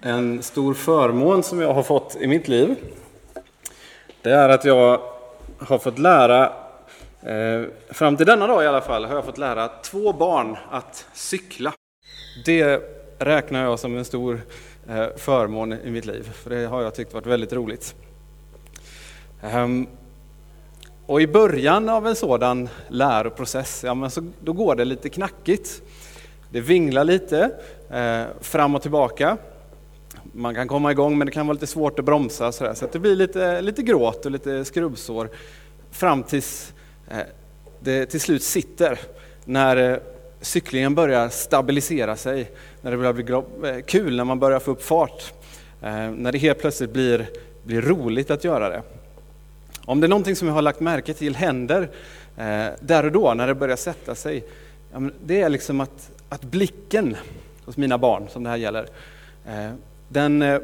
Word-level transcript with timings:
En 0.00 0.42
stor 0.42 0.74
förmån 0.74 1.42
som 1.42 1.60
jag 1.60 1.74
har 1.74 1.82
fått 1.82 2.16
i 2.20 2.26
mitt 2.26 2.48
liv, 2.48 2.76
det 4.22 4.30
är 4.30 4.48
att 4.48 4.64
jag 4.64 5.00
har 5.58 5.78
fått 5.78 5.98
lära, 5.98 6.52
eh, 7.22 7.62
fram 7.90 8.16
till 8.16 8.26
denna 8.26 8.46
dag 8.46 8.64
i 8.64 8.66
alla 8.66 8.80
fall, 8.80 9.04
har 9.04 9.14
jag 9.14 9.24
fått 9.24 9.38
lära 9.38 9.68
två 9.68 10.12
barn 10.12 10.56
att 10.70 11.06
cykla. 11.12 11.72
Det 12.44 12.82
räknar 13.18 13.64
jag 13.64 13.78
som 13.78 13.96
en 13.96 14.04
stor 14.04 14.40
eh, 14.88 15.06
förmån 15.16 15.72
i 15.72 15.90
mitt 15.90 16.06
liv, 16.06 16.30
för 16.34 16.50
det 16.50 16.66
har 16.66 16.82
jag 16.82 16.94
tyckt 16.94 17.14
varit 17.14 17.26
väldigt 17.26 17.52
roligt. 17.52 17.94
Ehm, 19.42 19.86
och 21.06 21.20
i 21.20 21.26
början 21.26 21.88
av 21.88 22.06
en 22.06 22.16
sådan 22.16 22.68
läroprocess, 22.88 23.84
ja, 23.84 23.94
men 23.94 24.10
så, 24.10 24.22
då 24.40 24.52
går 24.52 24.74
det 24.74 24.84
lite 24.84 25.08
knackigt. 25.08 25.82
Det 26.50 26.60
vinglar 26.60 27.04
lite 27.04 27.50
eh, 27.90 28.22
fram 28.40 28.74
och 28.74 28.82
tillbaka. 28.82 29.36
Man 30.38 30.54
kan 30.54 30.68
komma 30.68 30.90
igång 30.90 31.18
men 31.18 31.26
det 31.26 31.32
kan 31.32 31.46
vara 31.46 31.54
lite 31.54 31.66
svårt 31.66 31.98
att 31.98 32.04
bromsa 32.04 32.52
så, 32.52 32.74
så 32.74 32.84
att 32.84 32.92
det 32.92 32.98
blir 32.98 33.16
lite, 33.16 33.60
lite 33.60 33.82
gråt 33.82 34.26
och 34.26 34.32
lite 34.32 34.64
skrubbsår 34.64 35.28
fram 35.90 36.22
tills 36.22 36.72
eh, 37.10 37.18
det 37.80 38.06
till 38.06 38.20
slut 38.20 38.42
sitter. 38.42 38.98
När 39.44 39.76
eh, 39.76 39.98
cyklingen 40.40 40.94
börjar 40.94 41.28
stabilisera 41.28 42.16
sig, 42.16 42.50
när 42.80 42.90
det 42.90 42.96
börjar 42.96 43.12
bli 43.12 43.32
eh, 43.70 43.84
kul, 43.86 44.16
när 44.16 44.24
man 44.24 44.38
börjar 44.38 44.58
få 44.58 44.70
upp 44.70 44.82
fart. 44.82 45.32
När 45.80 46.32
det 46.32 46.38
helt 46.38 46.60
plötsligt 46.60 46.92
blir, 46.92 47.28
blir 47.64 47.82
roligt 47.82 48.30
att 48.30 48.44
göra 48.44 48.68
det. 48.68 48.82
Om 49.84 50.00
det 50.00 50.06
är 50.06 50.08
någonting 50.08 50.36
som 50.36 50.48
jag 50.48 50.54
har 50.54 50.62
lagt 50.62 50.80
märke 50.80 51.14
till 51.14 51.36
händer 51.36 51.90
där 52.80 53.04
och 53.04 53.12
då 53.12 53.34
när 53.34 53.46
det 53.46 53.54
börjar 53.54 53.76
sätta 53.76 54.14
sig, 54.14 54.44
det 55.24 55.42
är 55.42 55.48
liksom 55.48 55.80
att, 55.80 56.10
att 56.28 56.42
blicken 56.42 57.16
hos 57.64 57.76
mina 57.76 57.98
barn, 57.98 58.26
som 58.30 58.44
det 58.44 58.50
här 58.50 58.56
gäller, 58.56 58.86
den 60.08 60.42
eh, 60.42 60.60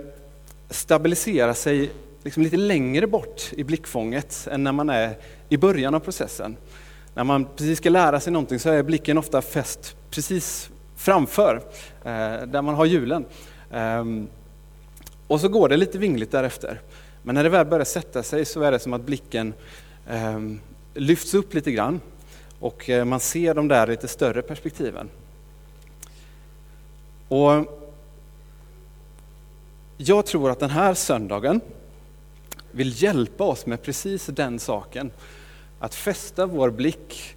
stabiliserar 0.71 1.53
sig 1.53 1.91
liksom 2.23 2.43
lite 2.43 2.57
längre 2.57 3.07
bort 3.07 3.53
i 3.53 3.65
blickfånget 3.65 4.49
än 4.51 4.65
när 4.65 4.73
man 4.73 4.91
är 4.91 5.17
i 5.49 5.57
början 5.57 5.95
av 5.95 6.01
processen. 6.01 6.57
När 7.15 7.25
man 7.25 7.47
precis 7.57 7.79
ska 7.79 7.91
lära 7.91 8.21
sig 8.21 8.33
någonting 8.33 8.59
så 8.59 8.71
är 8.71 8.83
blicken 8.83 9.19
ofta 9.19 9.43
fäst 9.43 9.97
precis 10.11 10.71
framför, 10.97 11.57
eh, 12.05 12.43
där 12.47 12.63
man 12.63 12.75
har 12.75 12.87
hjulen. 12.87 13.25
Ehm, 13.73 14.29
och 15.27 15.41
så 15.41 15.49
går 15.49 15.69
det 15.69 15.77
lite 15.77 15.99
vingligt 15.99 16.31
därefter. 16.31 16.81
Men 17.23 17.35
när 17.35 17.43
det 17.43 17.49
väl 17.49 17.67
börjar 17.67 17.85
sätta 17.85 18.23
sig 18.23 18.45
så 18.45 18.63
är 18.63 18.73
det 18.73 18.79
som 18.79 18.93
att 18.93 19.01
blicken 19.01 19.55
ehm, 20.09 20.61
lyfts 20.95 21.35
upp 21.35 21.55
lite 21.55 21.73
grann 21.73 22.01
och 22.61 22.91
eh, 22.91 23.05
man 23.05 23.21
ser 23.21 23.55
de 23.55 23.69
där 23.69 23.87
lite 23.87 24.09
större 24.09 24.43
perspektiven. 24.43 25.09
Och 27.29 27.84
jag 29.97 30.27
tror 30.27 30.51
att 30.51 30.61
den 30.61 30.71
här 30.71 30.95
söndagen 30.95 31.61
vill 32.71 33.03
hjälpa 33.03 33.45
oss 33.45 33.67
med 33.67 33.83
precis 33.83 34.27
den 34.27 34.59
saken. 34.59 35.11
Att 35.79 35.95
fästa 35.95 36.47
vår 36.47 36.71
blick 36.71 37.37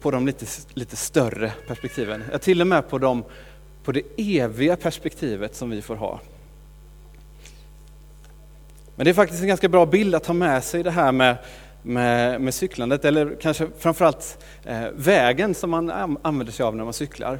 på 0.00 0.10
de 0.10 0.26
lite, 0.26 0.46
lite 0.74 0.96
större 0.96 1.52
perspektiven. 1.66 2.24
Ja, 2.32 2.38
till 2.38 2.60
och 2.60 2.66
med 2.66 2.88
på, 2.88 2.98
de, 2.98 3.24
på 3.84 3.92
det 3.92 4.02
eviga 4.16 4.76
perspektivet 4.76 5.54
som 5.54 5.70
vi 5.70 5.82
får 5.82 5.96
ha. 5.96 6.20
Men 8.96 9.04
det 9.04 9.10
är 9.10 9.14
faktiskt 9.14 9.42
en 9.42 9.48
ganska 9.48 9.68
bra 9.68 9.86
bild 9.86 10.14
att 10.14 10.26
ha 10.26 10.34
med 10.34 10.64
sig 10.64 10.82
det 10.82 10.90
här 10.90 11.12
med, 11.12 11.36
med, 11.82 12.40
med 12.40 12.54
cyklandet, 12.54 13.04
eller 13.04 13.36
kanske 13.40 13.68
framförallt 13.78 14.38
eh, 14.64 14.88
vägen 14.94 15.54
som 15.54 15.70
man 15.70 15.90
använder 16.22 16.52
sig 16.52 16.64
av 16.64 16.76
när 16.76 16.84
man 16.84 16.92
cyklar. 16.92 17.38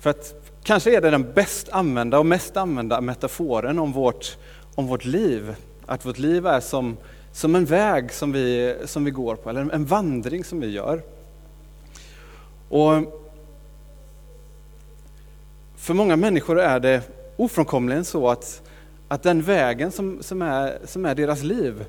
För 0.00 0.10
att 0.10 0.49
kanske 0.62 0.96
är 0.96 1.00
det 1.00 1.10
den 1.10 1.32
bäst 1.32 1.68
använda 1.68 2.18
och 2.18 2.26
mest 2.26 2.56
använda 2.56 3.00
metaforen 3.00 3.78
om 3.78 3.92
vårt, 3.92 4.38
om 4.74 4.86
vårt 4.86 5.04
liv. 5.04 5.54
Att 5.86 6.06
vårt 6.06 6.18
liv 6.18 6.46
är 6.46 6.60
som, 6.60 6.96
som 7.32 7.54
en 7.54 7.64
väg 7.64 8.12
som 8.12 8.32
vi, 8.32 8.76
som 8.84 9.04
vi 9.04 9.10
går 9.10 9.36
på, 9.36 9.50
eller 9.50 9.70
en 9.70 9.84
vandring 9.84 10.44
som 10.44 10.60
vi 10.60 10.70
gör. 10.70 11.02
Och 12.68 12.92
för 15.76 15.94
många 15.94 16.16
människor 16.16 16.60
är 16.60 16.80
det 16.80 17.02
ofrånkomligen 17.36 18.04
så 18.04 18.28
att 18.28 18.62
att 19.12 19.22
den 19.22 19.42
vägen 19.42 19.92
som, 19.92 20.22
som, 20.22 20.42
är, 20.42 20.78
som 20.84 21.04
är 21.04 21.14
deras 21.14 21.42
liv, 21.42 21.84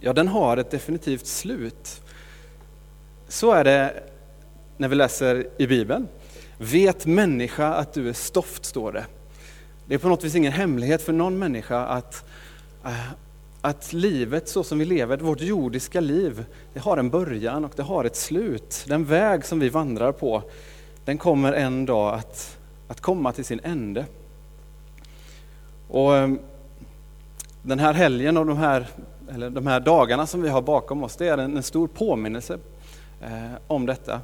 ja 0.00 0.12
den 0.12 0.28
har 0.28 0.56
ett 0.56 0.70
definitivt 0.70 1.26
slut. 1.26 2.00
Så 3.28 3.52
är 3.52 3.64
det 3.64 4.02
när 4.76 4.88
vi 4.88 4.96
läser 4.96 5.46
i 5.56 5.66
Bibeln. 5.66 6.08
Vet 6.62 7.06
människa 7.06 7.74
att 7.74 7.92
du 7.92 8.08
är 8.08 8.12
stoft, 8.12 8.64
står 8.64 8.92
det. 8.92 9.06
Det 9.86 9.94
är 9.94 9.98
på 9.98 10.08
något 10.08 10.24
vis 10.24 10.34
ingen 10.34 10.52
hemlighet 10.52 11.02
för 11.02 11.12
någon 11.12 11.38
människa 11.38 11.86
att, 11.86 12.24
eh, 12.84 13.12
att 13.60 13.92
livet 13.92 14.48
så 14.48 14.64
som 14.64 14.78
vi 14.78 14.84
lever, 14.84 15.16
vårt 15.16 15.40
jordiska 15.40 16.00
liv, 16.00 16.44
det 16.72 16.80
har 16.80 16.96
en 16.96 17.10
början 17.10 17.64
och 17.64 17.72
det 17.76 17.82
har 17.82 18.04
ett 18.04 18.16
slut. 18.16 18.84
Den 18.88 19.04
väg 19.04 19.44
som 19.44 19.60
vi 19.60 19.68
vandrar 19.68 20.12
på, 20.12 20.42
den 21.04 21.18
kommer 21.18 21.52
en 21.52 21.86
dag 21.86 22.14
att, 22.14 22.58
att 22.88 23.00
komma 23.00 23.32
till 23.32 23.44
sin 23.44 23.60
ände. 23.64 24.06
Och 25.88 26.16
eh, 26.16 26.32
den 27.62 27.78
här 27.78 27.92
helgen 27.92 28.36
och 28.36 28.46
de 28.46 28.56
här, 28.56 28.86
eller 29.34 29.50
de 29.50 29.66
här 29.66 29.80
dagarna 29.80 30.26
som 30.26 30.42
vi 30.42 30.48
har 30.48 30.62
bakom 30.62 31.04
oss, 31.04 31.16
det 31.16 31.28
är 31.28 31.38
en, 31.38 31.56
en 31.56 31.62
stor 31.62 31.86
påminnelse 31.86 32.58
eh, 33.20 33.52
om 33.66 33.86
detta. 33.86 34.20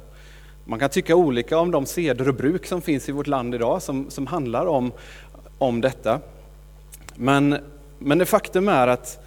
Man 0.65 0.79
kan 0.79 0.89
tycka 0.89 1.15
olika 1.15 1.57
om 1.57 1.71
de 1.71 1.85
seder 1.85 2.27
och 2.27 2.35
bruk 2.35 2.65
som 2.65 2.81
finns 2.81 3.09
i 3.09 3.11
vårt 3.11 3.27
land 3.27 3.55
idag 3.55 3.81
som, 3.81 4.09
som 4.09 4.27
handlar 4.27 4.65
om, 4.65 4.91
om 5.57 5.81
detta. 5.81 6.19
Men, 7.15 7.57
men 7.99 8.17
det 8.17 8.25
faktum 8.25 8.67
är 8.67 8.87
att, 8.87 9.19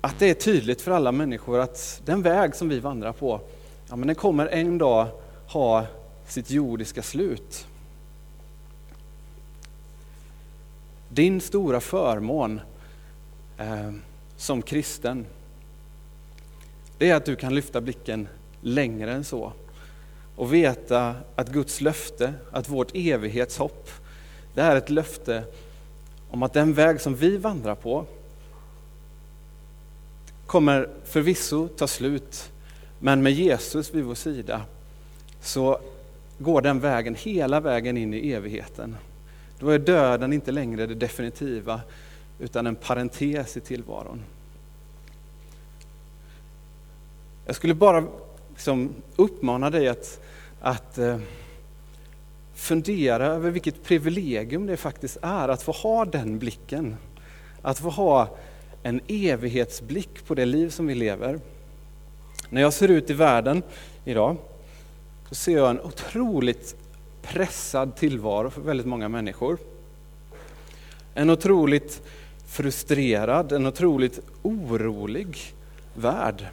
att 0.00 0.18
det 0.18 0.30
är 0.30 0.34
tydligt 0.34 0.82
för 0.82 0.90
alla 0.90 1.12
människor 1.12 1.60
att 1.60 2.02
den 2.04 2.22
väg 2.22 2.54
som 2.54 2.68
vi 2.68 2.80
vandrar 2.80 3.12
på, 3.12 3.40
ja, 3.88 3.96
men 3.96 4.06
den 4.06 4.16
kommer 4.16 4.46
en 4.46 4.78
dag 4.78 5.06
ha 5.46 5.86
sitt 6.26 6.50
jordiska 6.50 7.02
slut. 7.02 7.66
Din 11.08 11.40
stora 11.40 11.80
förmån 11.80 12.60
eh, 13.58 13.92
som 14.36 14.62
kristen, 14.62 15.26
det 16.98 17.10
är 17.10 17.14
att 17.14 17.24
du 17.24 17.36
kan 17.36 17.54
lyfta 17.54 17.80
blicken 17.80 18.28
längre 18.60 19.12
än 19.12 19.24
så 19.24 19.52
och 20.36 20.54
veta 20.54 21.14
att 21.36 21.48
Guds 21.48 21.80
löfte, 21.80 22.34
att 22.50 22.68
vårt 22.68 22.90
evighetshopp, 22.94 23.90
det 24.54 24.60
är 24.60 24.76
ett 24.76 24.90
löfte 24.90 25.44
om 26.30 26.42
att 26.42 26.52
den 26.52 26.74
väg 26.74 27.00
som 27.00 27.14
vi 27.14 27.36
vandrar 27.36 27.74
på 27.74 28.06
kommer 30.46 30.88
förvisso 31.04 31.68
ta 31.68 31.86
slut, 31.86 32.50
men 32.98 33.22
med 33.22 33.32
Jesus 33.32 33.94
vid 33.94 34.04
vår 34.04 34.14
sida 34.14 34.62
så 35.40 35.80
går 36.38 36.62
den 36.62 36.80
vägen 36.80 37.14
hela 37.14 37.60
vägen 37.60 37.96
in 37.96 38.14
i 38.14 38.32
evigheten. 38.32 38.96
Då 39.58 39.68
är 39.68 39.78
döden 39.78 40.32
inte 40.32 40.52
längre 40.52 40.86
det 40.86 40.94
definitiva, 40.94 41.80
utan 42.38 42.66
en 42.66 42.76
parentes 42.76 43.56
i 43.56 43.60
tillvaron. 43.60 44.22
Jag 47.46 47.56
skulle 47.56 47.74
bara 47.74 48.04
liksom 48.54 48.94
uppmana 49.16 49.70
dig 49.70 49.88
att, 49.88 50.20
att 50.60 50.98
eh, 50.98 51.18
fundera 52.54 53.26
över 53.26 53.50
vilket 53.50 53.82
privilegium 53.82 54.66
det 54.66 54.76
faktiskt 54.76 55.16
är 55.22 55.48
att 55.48 55.62
få 55.62 55.72
ha 55.72 56.04
den 56.04 56.38
blicken. 56.38 56.96
Att 57.62 57.78
få 57.78 57.90
ha 57.90 58.36
en 58.82 59.00
evighetsblick 59.08 60.26
på 60.26 60.34
det 60.34 60.44
liv 60.44 60.68
som 60.68 60.86
vi 60.86 60.94
lever. 60.94 61.40
När 62.50 62.60
jag 62.60 62.72
ser 62.72 62.88
ut 62.88 63.10
i 63.10 63.12
världen 63.12 63.62
idag 64.04 64.36
så 65.28 65.34
ser 65.34 65.56
jag 65.56 65.70
en 65.70 65.80
otroligt 65.80 66.76
pressad 67.22 67.96
tillvaro 67.96 68.50
för 68.50 68.60
väldigt 68.60 68.86
många 68.86 69.08
människor. 69.08 69.58
En 71.14 71.30
otroligt 71.30 72.02
frustrerad, 72.46 73.52
en 73.52 73.66
otroligt 73.66 74.20
orolig 74.42 75.38
värld. 75.94 76.46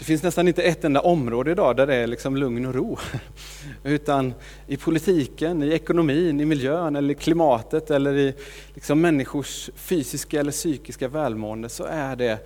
Det 0.00 0.04
finns 0.04 0.22
nästan 0.22 0.48
inte 0.48 0.62
ett 0.62 0.84
enda 0.84 1.00
område 1.00 1.50
idag 1.50 1.76
där 1.76 1.86
det 1.86 1.94
är 1.94 2.06
liksom 2.06 2.36
lugn 2.36 2.66
och 2.66 2.74
ro. 2.74 2.98
Utan 3.84 4.34
i 4.66 4.76
politiken, 4.76 5.62
i 5.62 5.68
ekonomin, 5.68 6.40
i 6.40 6.44
miljön 6.44 6.96
eller 6.96 7.10
i 7.10 7.14
klimatet 7.14 7.90
eller 7.90 8.16
i 8.16 8.34
liksom 8.74 9.00
människors 9.00 9.70
fysiska 9.74 10.40
eller 10.40 10.52
psykiska 10.52 11.08
välmående 11.08 11.68
så 11.68 11.84
är 11.84 12.16
det 12.16 12.38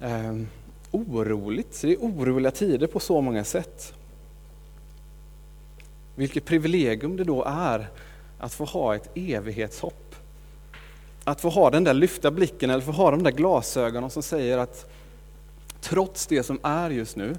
eh, 0.00 0.36
oroligt. 0.90 1.82
Det 1.82 1.92
är 1.92 1.96
oroliga 1.96 2.50
tider 2.50 2.86
på 2.86 3.00
så 3.00 3.20
många 3.20 3.44
sätt. 3.44 3.94
Vilket 6.14 6.44
privilegium 6.44 7.16
det 7.16 7.24
då 7.24 7.44
är 7.44 7.88
att 8.38 8.54
få 8.54 8.64
ha 8.64 8.96
ett 8.96 9.10
evighetshopp. 9.14 10.14
Att 11.24 11.40
få 11.40 11.48
ha 11.48 11.70
den 11.70 11.84
där 11.84 11.94
lyfta 11.94 12.30
blicken 12.30 12.70
eller 12.70 12.82
få 12.82 12.92
ha 12.92 13.10
de 13.10 13.22
där 13.22 13.32
glasögonen 13.32 14.10
som 14.10 14.22
säger 14.22 14.58
att 14.58 14.90
trots 15.80 16.26
det 16.26 16.42
som 16.42 16.60
är 16.62 16.90
just 16.90 17.16
nu, 17.16 17.36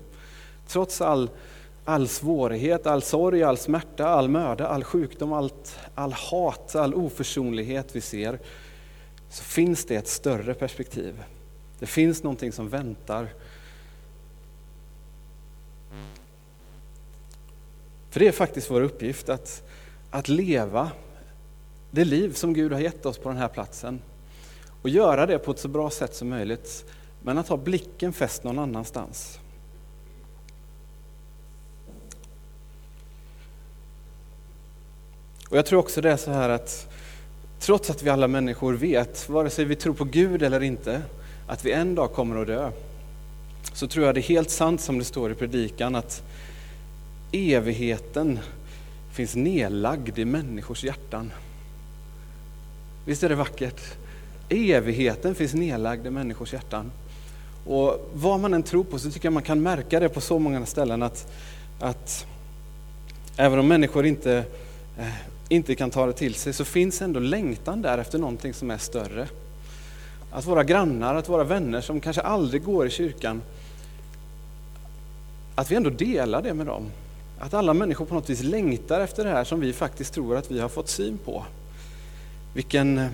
trots 0.68 1.02
all, 1.02 1.30
all 1.86 2.08
svårighet, 2.08 2.88
all 2.88 3.02
sorg, 3.02 3.44
all 3.44 3.58
smärta, 3.58 4.08
all 4.08 4.30
möda, 4.30 4.68
all 4.68 4.84
sjukdom, 4.84 5.34
allt, 5.34 5.80
all 5.96 6.14
hat, 6.14 6.76
all 6.76 6.94
oförsonlighet 6.94 7.96
vi 7.96 8.02
ser, 8.02 8.40
så 9.30 9.44
finns 9.44 9.86
det 9.86 9.96
ett 9.96 10.08
större 10.08 10.54
perspektiv. 10.54 11.24
Det 11.80 11.86
finns 11.86 12.24
någonting 12.24 12.52
som 12.52 12.70
väntar. 12.70 13.28
För 18.10 18.20
det 18.20 18.28
är 18.28 18.32
faktiskt 18.32 18.72
vår 18.72 18.82
uppgift 18.82 19.30
att, 19.30 19.64
att 20.10 20.28
leva 20.28 20.92
det 21.92 22.06
liv 22.06 22.34
som 22.34 22.54
Gud 22.54 22.72
har 22.72 22.80
gett 22.80 23.06
oss 23.06 23.18
på 23.18 23.30
den 23.30 23.38
här 23.38 23.48
platsen 23.48 24.02
och 24.82 24.90
göra 24.90 25.26
det 25.26 25.40
på 25.40 25.52
ett 25.52 25.60
så 25.60 25.68
bra 25.68 25.90
sätt 25.90 26.16
som 26.16 26.30
möjligt, 26.30 26.86
men 27.22 27.38
att 27.38 27.48
ha 27.48 27.58
blicken 27.58 28.14
fäst 28.14 28.44
någon 28.44 28.60
annanstans. 28.60 29.40
Och 35.50 35.58
Jag 35.58 35.66
tror 35.66 35.80
också 35.80 36.02
det 36.02 36.12
är 36.12 36.18
så 36.18 36.32
här 36.32 36.50
att 36.50 36.88
trots 37.60 37.90
att 37.90 38.04
vi 38.04 38.10
alla 38.10 38.28
människor 38.28 38.74
vet, 38.74 39.30
vare 39.30 39.50
sig 39.50 39.66
vi 39.66 39.76
tror 39.76 39.94
på 39.94 40.04
Gud 40.04 40.44
eller 40.44 40.64
inte, 40.64 41.02
att 41.48 41.66
vi 41.66 41.72
en 41.72 41.96
dag 41.96 42.14
kommer 42.14 42.42
att 42.42 42.48
dö, 42.48 42.72
så 43.74 43.88
tror 43.88 44.06
jag 44.06 44.16
det 44.16 44.20
är 44.20 44.24
helt 44.24 44.50
sant 44.50 44.82
som 44.82 45.00
det 45.00 45.06
står 45.06 45.32
i 45.32 45.36
predikan 45.36 45.96
att 45.96 46.24
evigheten 47.32 48.40
finns 49.12 49.36
nedlagd 49.36 50.20
i 50.20 50.26
människors 50.26 50.84
hjärtan. 50.84 51.32
Visst 53.06 53.24
är 53.24 53.30
det 53.30 53.36
vackert? 53.36 53.82
Evigheten 54.50 55.36
finns 55.36 55.54
nedlagd 55.54 56.08
i 56.08 56.10
människors 56.10 56.54
hjärtan. 56.54 56.92
Och 57.66 58.10
vad 58.14 58.40
man 58.40 58.54
än 58.54 58.64
tror 58.64 58.84
på 58.84 59.00
så 59.00 59.12
tycker 59.12 59.26
jag 59.26 59.34
man 59.34 59.44
kan 59.44 59.62
märka 59.62 60.00
det 60.00 60.10
på 60.10 60.22
så 60.22 60.40
många 60.40 60.66
ställen 60.66 61.04
att, 61.04 61.28
att 61.80 62.26
även 63.38 63.60
om 63.60 63.68
människor 63.68 64.06
inte, 64.06 64.44
eh, 64.98 65.14
inte 65.50 65.76
kan 65.76 65.90
ta 65.90 66.06
det 66.06 66.14
till 66.14 66.36
sig 66.36 66.54
så 66.54 66.66
finns 66.66 67.02
ändå 67.02 67.20
längtan 67.20 67.82
där 67.82 67.98
efter 67.98 68.18
någonting 68.18 68.54
som 68.54 68.72
är 68.72 68.78
större. 68.78 69.28
Att 70.32 70.46
våra 70.46 70.64
grannar, 70.64 71.16
att 71.16 71.30
våra 71.30 71.44
vänner 71.44 71.82
som 71.82 72.00
kanske 72.00 72.22
aldrig 72.22 72.64
går 72.64 72.88
i 72.88 72.90
kyrkan, 72.90 73.42
att 75.56 75.72
vi 75.72 75.76
ändå 75.76 75.90
delar 75.90 76.42
det 76.42 76.54
med 76.54 76.66
dem. 76.66 76.84
Att 77.40 77.54
alla 77.54 77.74
människor 77.74 78.06
på 78.06 78.16
något 78.16 78.30
vis 78.30 78.44
längtar 78.44 79.00
efter 79.00 79.26
det 79.26 79.30
här 79.30 79.44
som 79.44 79.60
vi 79.60 79.74
faktiskt 79.74 80.14
tror 80.14 80.38
att 80.38 80.52
vi 80.52 80.60
har 80.60 80.70
fått 80.70 80.90
syn 80.90 81.18
på. 81.26 81.46
Vilken, 82.54 82.98
eh, 82.98 83.10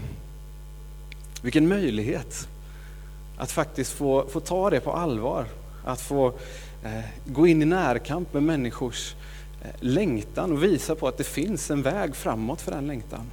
vilken 1.41 1.67
möjlighet 1.67 2.47
att 3.37 3.51
faktiskt 3.51 3.91
få, 3.91 4.27
få 4.29 4.39
ta 4.39 4.69
det 4.69 4.79
på 4.79 4.91
allvar. 4.91 5.45
Att 5.83 6.01
få 6.01 6.27
eh, 6.83 7.05
gå 7.25 7.47
in 7.47 7.61
i 7.61 7.65
närkamp 7.65 8.33
med 8.33 8.43
människors 8.43 9.15
eh, 9.61 9.69
längtan 9.79 10.51
och 10.51 10.63
visa 10.63 10.95
på 10.95 11.07
att 11.07 11.17
det 11.17 11.23
finns 11.23 11.71
en 11.71 11.81
väg 11.81 12.15
framåt 12.15 12.61
för 12.61 12.71
den 12.71 12.87
längtan. 12.87 13.31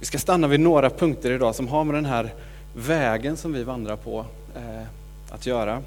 Vi 0.00 0.06
ska 0.06 0.18
stanna 0.18 0.46
vid 0.46 0.60
några 0.60 0.90
punkter 0.90 1.30
idag 1.30 1.54
som 1.54 1.68
har 1.68 1.84
med 1.84 1.94
den 1.94 2.04
här 2.04 2.34
vägen 2.74 3.36
som 3.36 3.52
vi 3.52 3.64
vandrar 3.64 3.96
på 3.96 4.24
eh, 4.56 4.86
att 5.30 5.46
göra. 5.46 5.82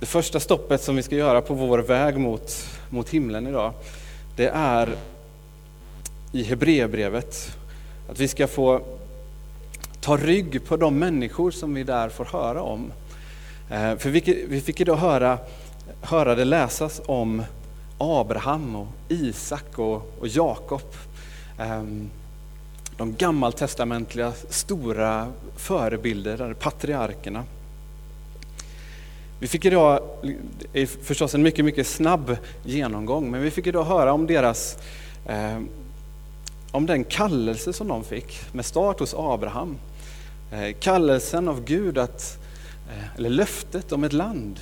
Det 0.00 0.06
första 0.06 0.40
stoppet 0.40 0.82
som 0.82 0.96
vi 0.96 1.02
ska 1.02 1.16
göra 1.16 1.42
på 1.42 1.54
vår 1.54 1.78
väg 1.78 2.18
mot, 2.18 2.66
mot 2.90 3.08
himlen 3.08 3.46
idag, 3.46 3.72
det 4.36 4.48
är 4.48 4.88
i 6.32 6.42
Hebreerbrevet. 6.42 7.56
Att 8.08 8.20
vi 8.20 8.28
ska 8.28 8.46
få 8.46 8.80
ta 10.00 10.16
rygg 10.16 10.64
på 10.66 10.76
de 10.76 10.98
människor 10.98 11.50
som 11.50 11.74
vi 11.74 11.82
där 11.82 12.08
får 12.08 12.24
höra 12.24 12.62
om. 12.62 12.92
Eh, 13.70 13.96
för 13.96 14.10
vi, 14.10 14.60
fick 14.60 14.80
idag 14.80 14.96
höra, 14.96 15.38
höra 16.02 16.34
det 16.34 16.44
läsas 16.44 17.00
om 17.06 17.42
Abraham, 17.98 18.76
och 18.76 18.86
Isak 19.08 19.78
och, 19.78 20.14
och 20.20 20.28
Jakob. 20.28 20.82
Ehm, 21.58 22.10
de 22.96 23.14
gammaltestamentliga 23.14 24.32
stora 24.48 25.32
förebilder, 25.56 26.54
patriarkerna. 26.54 27.44
Vi 29.42 29.48
fick 29.48 29.64
idag, 29.64 30.00
det 30.72 30.82
är 30.82 30.86
förstås 30.86 31.34
en 31.34 31.42
mycket, 31.42 31.64
mycket 31.64 31.86
snabb 31.86 32.36
genomgång, 32.64 33.30
men 33.30 33.42
vi 33.42 33.50
fick 33.50 33.66
idag 33.66 33.84
höra 33.84 34.12
om 34.12 34.26
deras, 34.26 34.78
eh, 35.26 35.60
om 36.70 36.86
den 36.86 37.04
kallelse 37.04 37.72
som 37.72 37.88
de 37.88 38.04
fick 38.04 38.40
med 38.52 38.64
start 38.64 39.00
hos 39.00 39.14
Abraham. 39.14 39.76
Eh, 40.52 40.76
kallelsen 40.80 41.48
av 41.48 41.64
Gud 41.64 41.98
att, 41.98 42.38
eh, 42.88 43.16
eller 43.16 43.30
löftet 43.30 43.92
om 43.92 44.04
ett 44.04 44.12
land. 44.12 44.60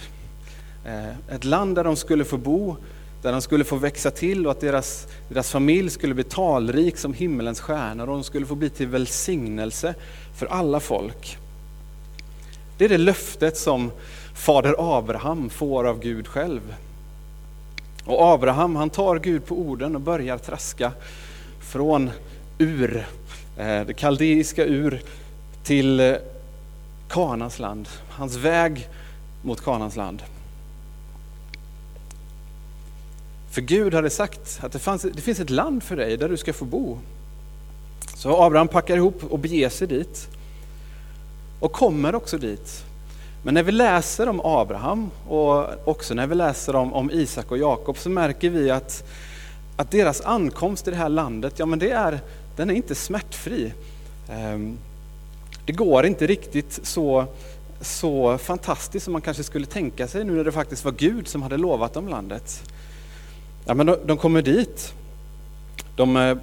Eh, 0.84 1.34
ett 1.34 1.44
land 1.44 1.74
där 1.74 1.84
de 1.84 1.96
skulle 1.96 2.24
få 2.24 2.36
bo, 2.36 2.76
där 3.22 3.32
de 3.32 3.42
skulle 3.42 3.64
få 3.64 3.76
växa 3.76 4.10
till 4.10 4.46
och 4.46 4.52
att 4.52 4.60
deras, 4.60 5.06
deras 5.28 5.50
familj 5.50 5.90
skulle 5.90 6.14
bli 6.14 6.24
talrik 6.24 6.96
som 6.96 7.14
himmelens 7.14 7.60
stjärnor 7.60 8.08
och 8.08 8.14
de 8.14 8.24
skulle 8.24 8.46
få 8.46 8.54
bli 8.54 8.70
till 8.70 8.86
välsignelse 8.86 9.94
för 10.36 10.46
alla 10.46 10.80
folk. 10.80 11.38
Det 12.78 12.84
är 12.84 12.88
det 12.88 12.98
löftet 12.98 13.56
som 13.56 13.90
fader 14.38 14.74
Abraham 14.78 15.50
får 15.50 15.84
av 15.84 16.00
Gud 16.00 16.28
själv. 16.28 16.74
Och 18.04 18.22
Abraham 18.34 18.76
han 18.76 18.90
tar 18.90 19.18
Gud 19.18 19.46
på 19.46 19.58
orden 19.58 19.94
och 19.94 20.00
börjar 20.00 20.38
traska 20.38 20.92
från 21.60 22.10
Ur, 22.58 23.06
eh, 23.56 23.80
det 23.86 23.94
kaldeiska 23.96 24.64
Ur, 24.64 25.02
till 25.62 26.00
eh, 26.00 26.14
Kanans 27.08 27.58
land. 27.58 27.88
Hans 28.10 28.36
väg 28.36 28.88
mot 29.42 29.64
Kanans 29.64 29.96
land. 29.96 30.22
För 33.50 33.60
Gud 33.60 33.94
hade 33.94 34.10
sagt 34.10 34.60
att 34.62 34.72
det, 34.72 34.78
fanns, 34.78 35.02
det 35.02 35.22
finns 35.22 35.40
ett 35.40 35.50
land 35.50 35.82
för 35.82 35.96
dig 35.96 36.16
där 36.16 36.28
du 36.28 36.36
ska 36.36 36.52
få 36.52 36.64
bo. 36.64 36.98
Så 38.14 38.42
Abraham 38.42 38.68
packar 38.68 38.96
ihop 38.96 39.24
och 39.24 39.38
beger 39.38 39.68
sig 39.68 39.86
dit. 39.86 40.28
Och 41.60 41.72
kommer 41.72 42.14
också 42.14 42.38
dit. 42.38 42.84
Men 43.42 43.54
när 43.54 43.62
vi 43.62 43.72
läser 43.72 44.28
om 44.28 44.40
Abraham 44.44 45.10
och 45.28 45.88
också 45.88 46.14
när 46.14 46.26
vi 46.26 46.34
läser 46.34 46.76
om, 46.76 46.92
om 46.92 47.10
Isak 47.10 47.50
och 47.50 47.58
Jakob 47.58 47.98
så 47.98 48.10
märker 48.10 48.50
vi 48.50 48.70
att, 48.70 49.04
att 49.76 49.90
deras 49.90 50.20
ankomst 50.20 50.88
i 50.88 50.90
det 50.90 50.96
här 50.96 51.08
landet, 51.08 51.54
ja 51.56 51.66
men 51.66 51.78
det 51.78 51.90
är, 51.90 52.20
den 52.56 52.70
är 52.70 52.74
inte 52.74 52.94
smärtfri. 52.94 53.72
Ehm, 54.30 54.78
det 55.66 55.72
går 55.72 56.06
inte 56.06 56.26
riktigt 56.26 56.80
så, 56.82 57.26
så 57.80 58.38
fantastiskt 58.38 59.04
som 59.04 59.12
man 59.12 59.22
kanske 59.22 59.42
skulle 59.42 59.66
tänka 59.66 60.08
sig 60.08 60.24
nu 60.24 60.32
när 60.32 60.44
det 60.44 60.52
faktiskt 60.52 60.84
var 60.84 60.92
Gud 60.92 61.28
som 61.28 61.42
hade 61.42 61.56
lovat 61.56 61.94
dem 61.94 62.08
landet. 62.08 62.62
Ja, 63.64 63.74
men 63.74 63.86
de, 63.86 63.96
de 64.06 64.16
kommer 64.16 64.42
dit. 64.42 64.92
De, 65.96 66.16
eh, 66.16 66.36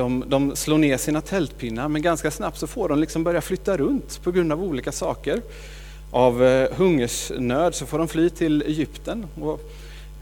de, 0.00 0.24
de 0.26 0.56
slår 0.56 0.78
ner 0.78 0.96
sina 0.96 1.20
tältpinnar 1.20 1.88
men 1.88 2.02
ganska 2.02 2.30
snabbt 2.30 2.58
så 2.58 2.66
får 2.66 2.88
de 2.88 2.98
liksom 2.98 3.24
börja 3.24 3.40
flytta 3.40 3.76
runt 3.76 4.22
på 4.22 4.30
grund 4.30 4.52
av 4.52 4.62
olika 4.62 4.92
saker. 4.92 5.42
Av 6.10 6.44
eh, 6.44 6.72
hungersnöd 6.72 7.74
så 7.74 7.86
får 7.86 7.98
de 7.98 8.08
fly 8.08 8.30
till 8.30 8.62
Egypten. 8.62 9.26
Och, 9.40 9.60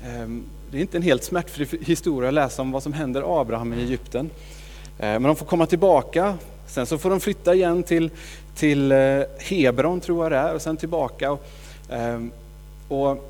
eh, 0.05 0.29
det 0.71 0.77
är 0.77 0.81
inte 0.81 0.97
en 0.99 1.03
helt 1.03 1.25
smärtfri 1.25 1.67
historia 1.81 2.29
att 2.29 2.35
läsa 2.35 2.63
om 2.63 2.73
vad 2.73 2.83
som 2.83 2.93
händer 2.93 3.41
Abraham 3.41 3.73
i 3.73 3.83
Egypten. 3.83 4.31
Eh, 4.99 5.07
men 5.07 5.23
de 5.23 5.37
får 5.37 5.47
komma 5.47 5.67
tillbaka, 5.67 6.35
sen 6.67 6.87
så 6.87 6.99
får 6.99 7.11
de 7.11 7.21
flytta 7.21 7.55
igen 7.55 7.83
till, 7.83 8.11
till 8.55 8.93
eh, 8.93 9.21
Hebron 9.39 10.01
tror 10.01 10.25
jag 10.25 10.33
det 10.33 10.39
är 10.39 10.55
och 10.55 10.63
sen 10.63 10.77
tillbaka. 10.77 11.33
Och, 11.33 11.45
ehm, 11.91 12.31
och 12.89 13.29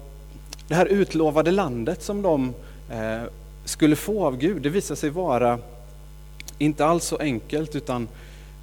det 0.69 0.75
här 0.75 0.87
utlovade 0.87 1.50
landet 1.50 2.02
som 2.02 2.23
de 2.23 2.55
eh, 2.90 3.23
skulle 3.64 3.97
få 3.97 4.26
av 4.26 4.37
Gud, 4.37 4.62
det 4.62 4.69
visar 4.69 4.95
sig 4.95 5.11
vara 5.11 5.59
inte 6.59 6.87
alls 6.87 7.05
så 7.05 7.17
enkelt 7.17 7.77
utan 7.77 8.09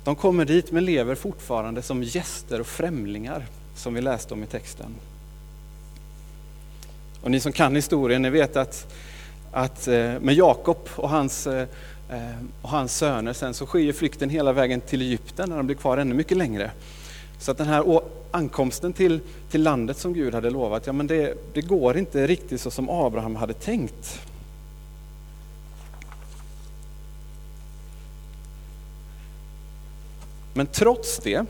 de 0.04 0.16
kommer 0.16 0.46
dit 0.46 0.72
men 0.72 0.86
lever 0.86 1.16
fortfarande 1.16 1.82
som 1.82 2.04
gäster 2.04 2.60
och 2.60 2.68
främlingar 2.68 3.46
som 3.75 3.94
vi 3.94 4.02
läste 4.02 4.34
om 4.34 4.44
i 4.44 4.48
texten. 4.48 4.96
Och 7.22 7.32
ni 7.32 7.40
som 7.40 7.52
kan 7.52 7.75
historien, 7.75 8.22
ni 8.22 8.30
vet 8.30 8.56
att, 8.56 8.94
att 9.52 9.88
eh, 9.88 10.20
med 10.20 10.34
Jakob 10.34 10.90
och 10.96 11.10
hans, 11.10 11.48
eh, 11.48 11.68
eh, 12.10 12.36
och 12.62 12.70
hans 12.70 12.98
söner 12.98 13.34
sen 13.34 13.54
så 13.54 13.66
sker 13.66 13.94
flykten 13.94 14.30
hela 14.30 14.54
vägen 14.54 14.82
till 14.82 15.02
Egypten 15.02 15.50
när 15.50 15.58
de 15.58 15.66
blir 15.66 15.75
kvar 15.75 15.98
ännu 15.98 16.16
mycket 16.16 16.38
längre. 16.38 16.72
Så 17.40 17.52
att 17.52 17.58
den 17.58 17.68
här 17.68 18.02
ankomsten 18.32 18.94
till, 18.94 19.20
till 19.52 19.64
landet 19.64 19.98
som 19.98 20.14
Gud 20.14 20.34
hade 20.34 20.50
lovat, 20.50 20.88
ja 20.88 20.94
men 20.94 21.08
det, 21.08 21.34
det 21.54 21.62
går 21.62 21.98
inte 21.98 22.28
riktigt 22.28 22.62
så 22.62 22.72
som 22.72 22.90
Abraham 22.90 23.36
hade 23.36 23.54
tänkt. 23.54 24.20
Men 30.58 30.68
trots 30.68 31.20
det, 31.24 31.46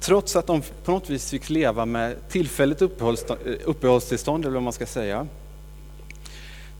trots 0.00 0.36
att 0.36 0.46
de 0.46 0.62
på 0.84 0.92
något 0.92 1.10
vis 1.10 1.30
fick 1.30 1.50
leva 1.50 1.86
med 1.86 2.16
tillfälligt 2.28 2.82
eh, 2.82 2.88
uppehållstillstånd, 3.64 4.44
eller 4.44 4.54
vad 4.54 4.62
man 4.62 4.72
ska 4.72 4.86
säga, 4.86 5.26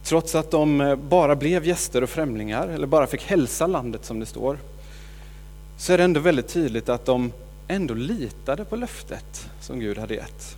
Trots 0.02 0.35
att 0.35 0.50
de 0.50 0.81
eh, 0.81 0.97
bara 0.97 1.37
blev 1.37 1.67
gäster 1.67 2.02
och 2.02 2.11
främlingar, 2.11 2.69
eller 2.69 2.87
bara 2.87 3.07
fick 3.07 3.23
hälsa 3.23 3.67
landet 3.67 4.05
som 4.05 4.21
det 4.21 4.26
står, 4.26 4.59
så 5.78 5.93
är 5.93 5.99
det 5.99 6.05
ändå 6.05 6.21
väldigt 6.21 6.49
tydligt 6.49 6.88
att 6.88 7.05
de 7.05 7.33
ändå 7.69 7.95
litade 7.95 8.64
på 8.64 8.76
löftet 8.76 9.50
som 9.61 9.81
Gud 9.81 9.99
hade 9.99 10.14
gett. 10.14 10.57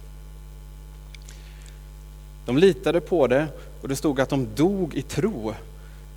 De 2.47 2.59
litade 2.59 3.01
på 3.01 3.27
det 3.27 3.47
och 3.83 3.89
det 3.89 3.97
stod 3.97 4.21
att 4.21 4.29
de 4.29 4.55
dog 4.55 4.95
i 4.95 5.03
tro 5.03 5.55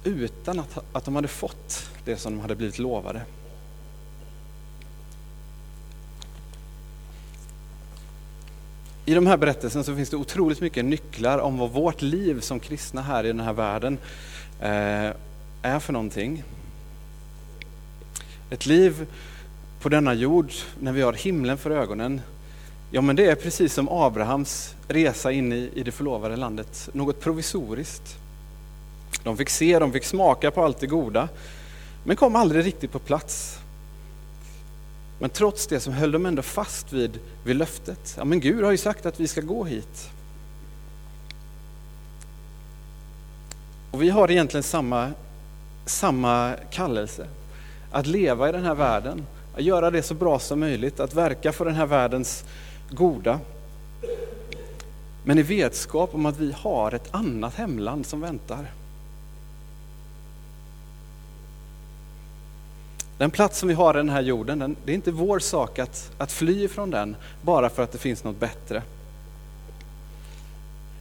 utan 0.03 0.59
att, 0.59 0.77
att 0.93 1.05
de 1.05 1.15
hade 1.15 1.27
fått 1.27 1.89
det 2.05 2.17
som 2.17 2.33
de 2.33 2.41
hade 2.41 2.55
blivit 2.55 2.79
lovade. 2.79 3.21
I 9.05 9.13
de 9.13 9.27
här 9.27 9.37
berättelserna 9.37 9.83
så 9.83 9.95
finns 9.95 10.09
det 10.09 10.17
otroligt 10.17 10.61
mycket 10.61 10.85
nycklar 10.85 11.37
om 11.37 11.57
vad 11.57 11.71
vårt 11.71 12.01
liv 12.01 12.39
som 12.39 12.59
kristna 12.59 13.01
här 13.01 13.23
i 13.23 13.27
den 13.27 13.39
här 13.39 13.53
världen 13.53 13.97
eh, 14.59 15.11
är 15.61 15.79
för 15.79 15.93
någonting. 15.93 16.43
Ett 18.49 18.65
liv 18.65 19.07
på 19.81 19.89
denna 19.89 20.13
jord 20.13 20.51
när 20.79 20.91
vi 20.91 21.01
har 21.01 21.13
himlen 21.13 21.57
för 21.57 21.71
ögonen, 21.71 22.21
ja 22.91 23.01
men 23.01 23.15
det 23.15 23.25
är 23.25 23.35
precis 23.35 23.73
som 23.73 23.89
Abrahams 23.89 24.75
resa 24.87 25.31
in 25.31 25.53
i, 25.53 25.69
i 25.75 25.83
det 25.83 25.91
förlovade 25.91 26.35
landet, 26.35 26.89
något 26.93 27.21
provisoriskt. 27.21 28.17
De 29.23 29.37
fick 29.37 29.49
se, 29.49 29.79
de 29.79 29.91
fick 29.91 30.03
smaka 30.03 30.51
på 30.51 30.63
allt 30.63 30.79
det 30.79 30.87
goda, 30.87 31.29
men 32.03 32.15
kom 32.15 32.35
aldrig 32.35 32.65
riktigt 32.65 32.91
på 32.91 32.99
plats. 32.99 33.59
Men 35.23 35.29
trots 35.29 35.67
det 35.67 35.79
så 35.79 35.91
höll 35.91 36.11
de 36.11 36.25
ändå 36.25 36.41
fast 36.41 36.93
vid, 36.93 37.19
vid 37.43 37.55
löftet. 37.55 38.15
Ja, 38.17 38.25
men 38.25 38.39
Gud 38.39 38.63
har 38.63 38.71
ju 38.71 38.77
sagt 38.77 39.05
att 39.05 39.19
vi 39.19 39.27
ska 39.27 39.41
gå 39.41 39.63
hit. 39.63 40.09
Och 43.91 44.01
vi 44.01 44.09
har 44.09 44.31
egentligen 44.31 44.63
samma, 44.63 45.11
samma 45.85 46.53
kallelse. 46.71 47.27
Att 47.91 48.07
leva 48.07 48.49
i 48.49 48.51
den 48.51 48.63
här 48.63 48.75
världen, 48.75 49.25
att 49.55 49.63
göra 49.63 49.91
det 49.91 50.03
så 50.03 50.13
bra 50.13 50.39
som 50.39 50.59
möjligt, 50.59 50.99
att 50.99 51.13
verka 51.13 51.51
för 51.51 51.65
den 51.65 51.75
här 51.75 51.85
världens 51.85 52.43
goda. 52.89 53.39
Men 55.23 55.39
i 55.39 55.41
vetskap 55.41 56.15
om 56.15 56.25
att 56.25 56.37
vi 56.37 56.51
har 56.51 56.91
ett 56.91 57.07
annat 57.11 57.55
hemland 57.55 58.05
som 58.05 58.21
väntar. 58.21 58.71
Den 63.23 63.31
plats 63.31 63.59
som 63.59 63.69
vi 63.69 63.75
har 63.75 63.93
i 63.93 63.97
den 63.97 64.09
här 64.09 64.21
jorden, 64.21 64.59
den, 64.59 64.75
det 64.85 64.91
är 64.91 64.95
inte 64.95 65.11
vår 65.11 65.39
sak 65.39 65.79
att, 65.79 66.11
att 66.17 66.31
fly 66.31 66.63
ifrån 66.63 66.89
den 66.89 67.15
bara 67.41 67.69
för 67.69 67.83
att 67.83 67.91
det 67.91 67.97
finns 67.97 68.23
något 68.23 68.39
bättre. 68.39 68.83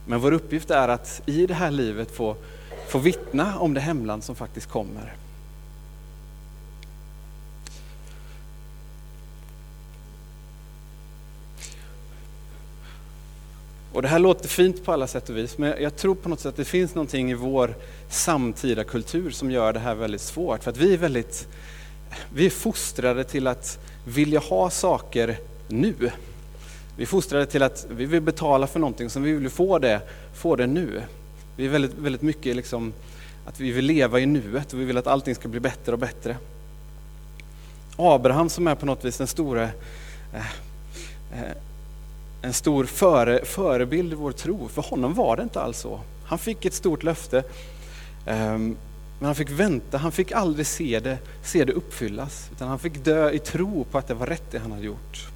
Men 0.07 0.21
vår 0.21 0.33
uppgift 0.33 0.71
är 0.71 0.89
att 0.89 1.23
i 1.27 1.47
det 1.47 1.55
här 1.55 1.71
livet 1.71 2.11
få, 2.11 2.37
få 2.89 2.99
vittna 2.99 3.59
om 3.59 3.75
det 3.75 3.81
hemland 3.81 4.25
som 4.25 4.35
faktiskt 4.35 4.67
kommer. 4.67 5.15
Och 13.93 14.03
det 14.03 14.09
här 14.09 14.19
låter 14.19 14.49
fint 14.49 14.85
på 14.85 14.93
alla 14.93 15.07
sätt 15.07 15.29
och 15.29 15.37
vis, 15.37 15.59
men 15.59 15.83
jag 15.83 15.97
tror 15.97 16.15
på 16.15 16.29
något 16.29 16.41
sätt 16.41 16.49
att 16.49 16.57
det 16.57 16.65
finns 16.65 16.95
någonting 16.95 17.31
i 17.31 17.35
vår 17.35 17.75
samtida 18.09 18.85
kultur 18.85 19.31
som 19.31 19.51
gör 19.51 19.73
det 19.73 19.81
här 19.81 19.95
väldigt 19.95 20.21
svårt. 20.21 20.63
För 20.63 20.71
att 20.71 20.77
vi 20.77 20.95
är 20.95 20.99
väldigt 20.99 21.49
vi 22.35 22.47
är 22.47 22.51
fostrade 22.51 23.25
till 23.25 23.47
att 23.47 23.79
vilja 24.05 24.41
ha 24.41 24.71
saker 24.71 25.39
nu. 25.69 25.95
Vi 26.97 27.03
är 27.03 27.07
fostrade 27.07 27.47
till 27.47 27.63
att 27.63 27.87
vi 27.91 28.05
vill 28.05 28.21
betala 28.21 28.67
för 28.67 28.81
någonting 28.81 29.11
som 29.11 29.23
vi 29.23 29.33
vill 29.33 29.51
få 29.51 29.79
det, 29.79 30.01
få 30.35 30.57
det 30.57 30.67
nu. 30.67 31.03
Vi 31.57 31.65
är 31.67 31.69
väldigt, 31.69 31.95
väldigt 31.95 32.23
mycket 32.23 32.57
liksom 32.57 32.93
att 33.47 33.61
vi 33.61 33.71
vill 33.71 33.85
leva 33.85 34.21
i 34.21 34.27
nuet 34.27 34.73
och 34.73 34.81
vi 34.81 34.85
vill 34.85 34.99
att 34.99 35.07
allting 35.07 35.35
ska 35.35 35.49
bli 35.49 35.61
bättre 35.61 35.93
och 35.93 35.99
bättre. 35.99 36.37
Abraham 37.97 38.49
som 38.49 38.67
är 38.67 38.75
på 38.75 38.87
något 38.87 39.05
vis 39.05 39.19
den 39.19 39.27
stora 39.27 39.63
eh, 40.33 40.47
eh, 41.33 41.57
en 42.43 42.53
stor 42.53 42.85
före, 42.85 43.45
förebild 43.45 44.13
i 44.13 44.17
vår 44.17 44.33
tro. 44.33 44.69
För 44.69 44.83
honom 44.83 45.15
var 45.15 45.37
det 45.37 45.43
inte 45.43 45.61
alls 45.61 45.79
så. 45.79 46.01
Han 46.25 46.39
fick 46.39 46.65
ett 46.65 46.75
stort 46.75 47.03
löfte. 47.03 47.43
Ehm, 48.27 48.77
men 49.23 49.27
han 49.27 49.35
fick 49.35 49.51
vänta, 49.51 49.99
han 49.99 50.13
fick 50.13 50.33
aldrig 50.33 50.67
se 50.67 51.01
det, 51.01 51.19
se 51.43 51.65
det 51.65 51.73
uppfyllas. 51.73 52.51
Utan 52.53 52.69
han 52.69 52.79
fick 52.79 53.05
dö 53.05 53.31
i 53.31 53.39
tro 53.39 53.85
på 53.85 53.99
att 53.99 54.09
det 54.09 54.15
var 54.15 54.27
rätt 54.27 54.51
det 54.51 54.59
han 54.59 54.73
hade 54.73 54.85
gjort. 54.85 55.29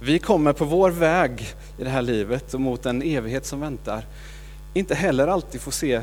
Vi 0.00 0.18
kommer 0.18 0.52
på 0.52 0.64
vår 0.64 0.90
väg 0.90 1.54
i 1.78 1.84
det 1.84 1.90
här 1.90 2.02
livet 2.02 2.54
och 2.54 2.60
mot 2.60 2.86
en 2.86 3.02
evighet 3.02 3.46
som 3.46 3.60
väntar, 3.60 4.06
inte 4.74 4.94
heller 4.94 5.26
alltid 5.26 5.60
få 5.60 5.70
se 5.70 6.02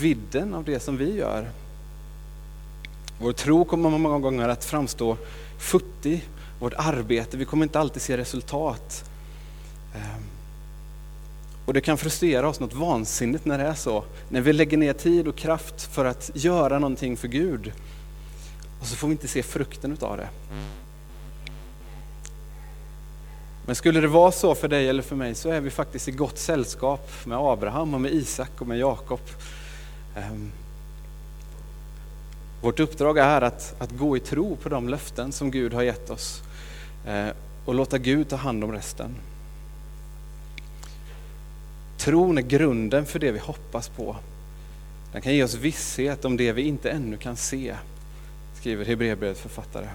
vidden 0.00 0.54
av 0.54 0.64
det 0.64 0.80
som 0.80 0.96
vi 0.96 1.16
gör. 1.16 1.50
Vår 3.20 3.32
tro 3.32 3.64
kommer 3.64 3.90
många 3.90 4.18
gånger 4.18 4.48
att 4.48 4.64
framstå 4.64 5.16
futtig, 5.58 6.28
vårt 6.60 6.74
arbete, 6.76 7.36
vi 7.36 7.44
kommer 7.44 7.66
inte 7.66 7.80
alltid 7.80 8.02
se 8.02 8.16
resultat. 8.16 9.10
Ehm, 9.94 10.37
och 11.68 11.74
det 11.74 11.80
kan 11.80 11.98
frustrera 11.98 12.48
oss 12.48 12.60
något 12.60 12.72
vansinnigt 12.72 13.44
när 13.44 13.58
det 13.58 13.64
är 13.64 13.74
så. 13.74 14.04
När 14.28 14.40
vi 14.40 14.52
lägger 14.52 14.76
ner 14.76 14.92
tid 14.92 15.28
och 15.28 15.36
kraft 15.36 15.82
för 15.82 16.04
att 16.04 16.30
göra 16.34 16.78
någonting 16.78 17.16
för 17.16 17.28
Gud. 17.28 17.72
Och 18.80 18.86
så 18.86 18.96
får 18.96 19.08
vi 19.08 19.12
inte 19.12 19.28
se 19.28 19.42
frukten 19.42 19.92
utav 19.92 20.16
det. 20.16 20.28
Men 23.66 23.74
skulle 23.74 24.00
det 24.00 24.08
vara 24.08 24.32
så 24.32 24.54
för 24.54 24.68
dig 24.68 24.88
eller 24.88 25.02
för 25.02 25.16
mig 25.16 25.34
så 25.34 25.50
är 25.50 25.60
vi 25.60 25.70
faktiskt 25.70 26.08
i 26.08 26.10
gott 26.10 26.38
sällskap 26.38 27.10
med 27.24 27.38
Abraham 27.38 27.94
och 27.94 28.00
med 28.00 28.12
Isak 28.12 28.60
och 28.60 28.66
med 28.66 28.78
Jakob. 28.78 29.20
Ehm, 30.16 30.52
vårt 32.62 32.80
uppdrag 32.80 33.18
är 33.18 33.40
att, 33.40 33.74
att 33.78 33.90
gå 33.90 34.16
i 34.16 34.20
tro 34.20 34.56
på 34.56 34.68
de 34.68 34.88
löften 34.88 35.32
som 35.32 35.50
Gud 35.50 35.74
har 35.74 35.82
gett 35.82 36.10
oss 36.10 36.42
eh, 37.06 37.28
och 37.64 37.74
låta 37.74 37.98
Gud 37.98 38.28
ta 38.28 38.36
hand 38.36 38.64
om 38.64 38.72
resten. 38.72 39.16
Tron 42.08 42.38
är 42.38 42.42
grunden 42.42 43.06
för 43.06 43.18
det 43.18 43.32
vi 43.32 43.38
hoppas 43.38 43.88
på. 43.88 44.16
Den 45.12 45.22
kan 45.22 45.34
ge 45.34 45.44
oss 45.44 45.54
visshet 45.54 46.24
om 46.24 46.36
det 46.36 46.52
vi 46.52 46.62
inte 46.62 46.90
ännu 46.90 47.16
kan 47.16 47.36
se, 47.36 47.76
skriver 48.54 48.84
Hebreerbrevets 48.84 49.40
författare. 49.40 49.88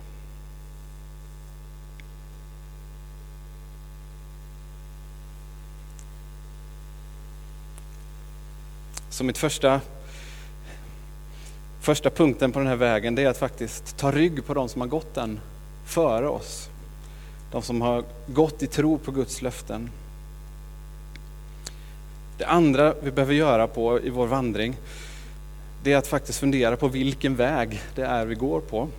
Så 9.09 9.23
mitt 9.23 9.37
första, 9.37 9.81
första 11.81 12.09
punkten 12.09 12.51
på 12.51 12.59
den 12.59 12.67
här 12.67 12.75
vägen 12.75 13.15
det 13.15 13.23
är 13.23 13.29
att 13.29 13.37
faktiskt 13.37 13.97
ta 13.97 14.11
rygg 14.11 14.45
på 14.45 14.53
de 14.53 14.69
som 14.69 14.81
har 14.81 14.87
gått 14.87 15.15
den 15.15 15.39
före 15.85 16.27
oss. 16.27 16.69
De 17.51 17.61
som 17.61 17.81
har 17.81 18.03
gått 18.27 18.63
i 18.63 18.67
tro 18.67 18.97
på 18.97 19.11
Guds 19.11 19.41
löften. 19.41 19.89
Det 22.37 22.45
andra 22.45 22.93
vi 23.03 23.11
behöver 23.11 23.33
göra 23.33 23.67
på 23.67 23.99
i 24.01 24.09
vår 24.09 24.27
vandring, 24.27 24.75
det 25.83 25.93
är 25.93 25.97
att 25.97 26.07
faktiskt 26.07 26.39
fundera 26.39 26.75
på 26.75 26.87
vilken 26.87 27.35
väg 27.35 27.81
det 27.95 28.05
är 28.05 28.25
vi 28.25 28.35
går 28.35 28.59
på. 28.59 28.89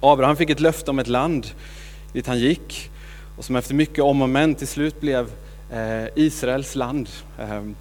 Abraham 0.00 0.36
fick 0.36 0.50
ett 0.50 0.60
löfte 0.60 0.90
om 0.90 0.98
ett 0.98 1.06
land 1.06 1.46
dit 2.12 2.26
han 2.26 2.38
gick 2.38 2.90
och 3.38 3.44
som 3.44 3.56
efter 3.56 3.74
mycket 3.74 4.04
om 4.04 4.22
och 4.22 4.28
men 4.28 4.54
till 4.54 4.68
slut 4.68 5.00
blev 5.00 5.30
eh, 5.72 6.06
Israels 6.14 6.74
land. 6.74 7.08
Ehm, 7.38 7.74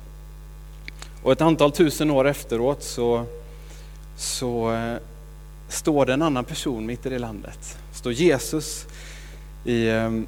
och 1.23 1.31
ett 1.31 1.41
antal 1.41 1.71
tusen 1.71 2.11
år 2.11 2.27
efteråt 2.27 2.83
så, 2.83 3.25
så 4.17 4.73
eh, 4.73 4.95
står 5.69 6.05
det 6.05 6.13
en 6.13 6.21
annan 6.21 6.43
person 6.43 6.85
mitt 6.85 7.05
i 7.05 7.09
det 7.09 7.19
landet. 7.19 7.77
står 7.93 8.11
Jesus 8.11 8.85
i, 9.65 9.89
ehm, 9.89 10.27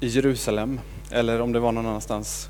i 0.00 0.06
Jerusalem 0.06 0.80
eller 1.10 1.40
om 1.40 1.52
det 1.52 1.60
var 1.60 1.72
någon 1.72 1.86
annanstans, 1.86 2.48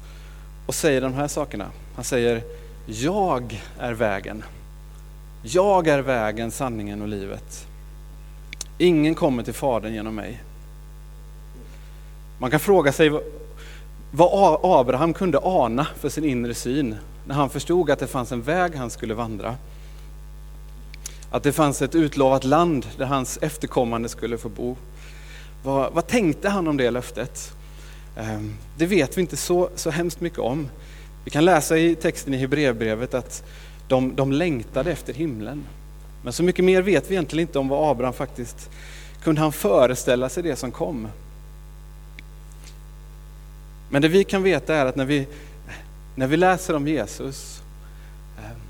och 0.67 0.75
säger 0.75 1.01
de 1.01 1.15
här 1.15 1.29
sakerna. 1.29 1.67
Han 1.95 2.05
säger, 2.05 2.43
jag 2.87 3.63
är 3.79 3.93
vägen. 3.93 4.45
Jag 5.43 5.89
är 5.89 5.99
vägen, 5.99 6.51
sanningen 6.51 7.03
och 7.03 7.09
livet. 7.09 7.67
Ingen 8.79 9.15
kommer 9.15 9.43
till 9.43 9.55
Fadern 9.55 9.95
genom 9.95 10.15
mig. 10.15 10.43
Man 12.39 12.51
kan 12.51 12.61
fråga 12.61 12.93
sig 12.93 13.11
vad 14.11 14.61
Abraham 14.63 15.15
kunde 15.15 15.39
ana 15.43 15.87
för 15.99 16.09
sin 16.09 16.25
inre 16.25 16.55
syn 16.55 16.97
när 17.27 17.35
han 17.35 17.51
förstod 17.51 17.91
att 17.91 17.99
det 17.99 18.07
fanns 18.07 18.33
en 18.33 18.43
väg 18.43 18.75
han 18.75 18.91
skulle 18.91 19.15
vandra. 19.15 19.57
Att 21.31 21.43
det 21.43 21.53
fanns 21.53 21.83
ett 21.83 21.95
utlovat 21.95 22.45
land 22.45 22.87
där 22.99 23.07
hans 23.07 23.39
efterkommande 23.43 24.09
skulle 24.09 24.39
få 24.39 24.49
bo. 24.49 24.77
Vad, 25.63 25.93
vad 25.93 26.07
tänkte 26.07 26.49
han 26.49 26.69
om 26.69 26.77
det 26.77 26.91
löftet? 26.91 27.53
Ehm, 28.17 28.57
det 28.77 28.87
vet 28.87 29.17
vi 29.17 29.21
inte 29.21 29.37
så, 29.37 29.71
så 29.75 29.91
hemskt 29.91 30.21
mycket 30.21 30.39
om. 30.39 30.69
Vi 31.25 31.31
kan 31.31 31.45
läsa 31.45 31.79
i 31.79 31.95
texten 31.95 32.35
i 32.35 32.37
Hebreerbrevet 32.37 33.15
att 33.15 33.45
de, 33.89 34.17
de 34.17 34.33
längtade 34.33 34.93
efter 34.93 35.15
himlen. 35.15 35.65
Men 36.23 36.33
så 36.33 36.43
mycket 36.43 36.65
mer 36.65 36.83
vet 36.83 37.11
vi 37.11 37.15
egentligen 37.15 37.49
inte 37.49 37.59
om 37.59 37.69
vad 37.69 37.91
Abraham 37.91 38.15
faktiskt 38.15 38.71
kunde 39.23 39.41
han 39.41 39.53
föreställa 39.53 40.29
sig 40.29 40.43
det 40.43 40.57
som 40.57 40.71
kom. 40.71 41.09
Men 43.91 44.03
det 44.03 44.09
vi 44.09 44.25
kan 44.25 44.43
veta 44.43 44.75
är 44.75 44.87
att 44.87 44.97
när 44.97 45.05
vi, 45.05 45.27
när 46.15 46.27
vi 46.27 46.37
läser 46.37 46.77
om 46.77 46.89
Jesus, 46.89 47.63
ehm, 48.39 48.61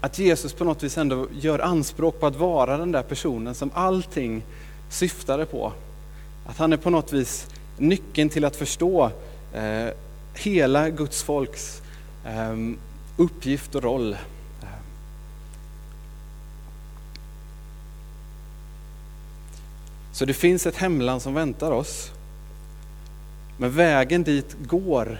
att 0.00 0.18
Jesus 0.18 0.52
på 0.52 0.64
något 0.64 0.82
vis 0.82 0.98
ändå 0.98 1.26
gör 1.40 1.58
anspråk 1.58 2.20
på 2.20 2.26
att 2.26 2.36
vara 2.36 2.76
den 2.76 2.92
där 2.92 3.02
personen 3.02 3.54
som 3.54 3.70
allting 3.74 4.42
syftade 4.88 5.46
på. 5.46 5.72
Att 6.46 6.58
han 6.58 6.72
är 6.72 6.76
på 6.76 6.90
något 6.90 7.12
vis 7.12 7.46
nyckeln 7.78 8.28
till 8.28 8.44
att 8.44 8.56
förstå 8.56 9.10
eh, 9.54 9.88
hela 10.34 10.90
Guds 10.90 11.22
folks 11.22 11.82
eh, 12.26 12.56
uppgift 13.16 13.74
och 13.74 13.82
roll. 13.82 14.16
Så 20.12 20.24
det 20.24 20.34
finns 20.34 20.66
ett 20.66 20.76
hemland 20.76 21.22
som 21.22 21.34
väntar 21.34 21.70
oss. 21.70 22.10
Men 23.56 23.70
vägen 23.70 24.22
dit 24.22 24.56
går 24.66 25.18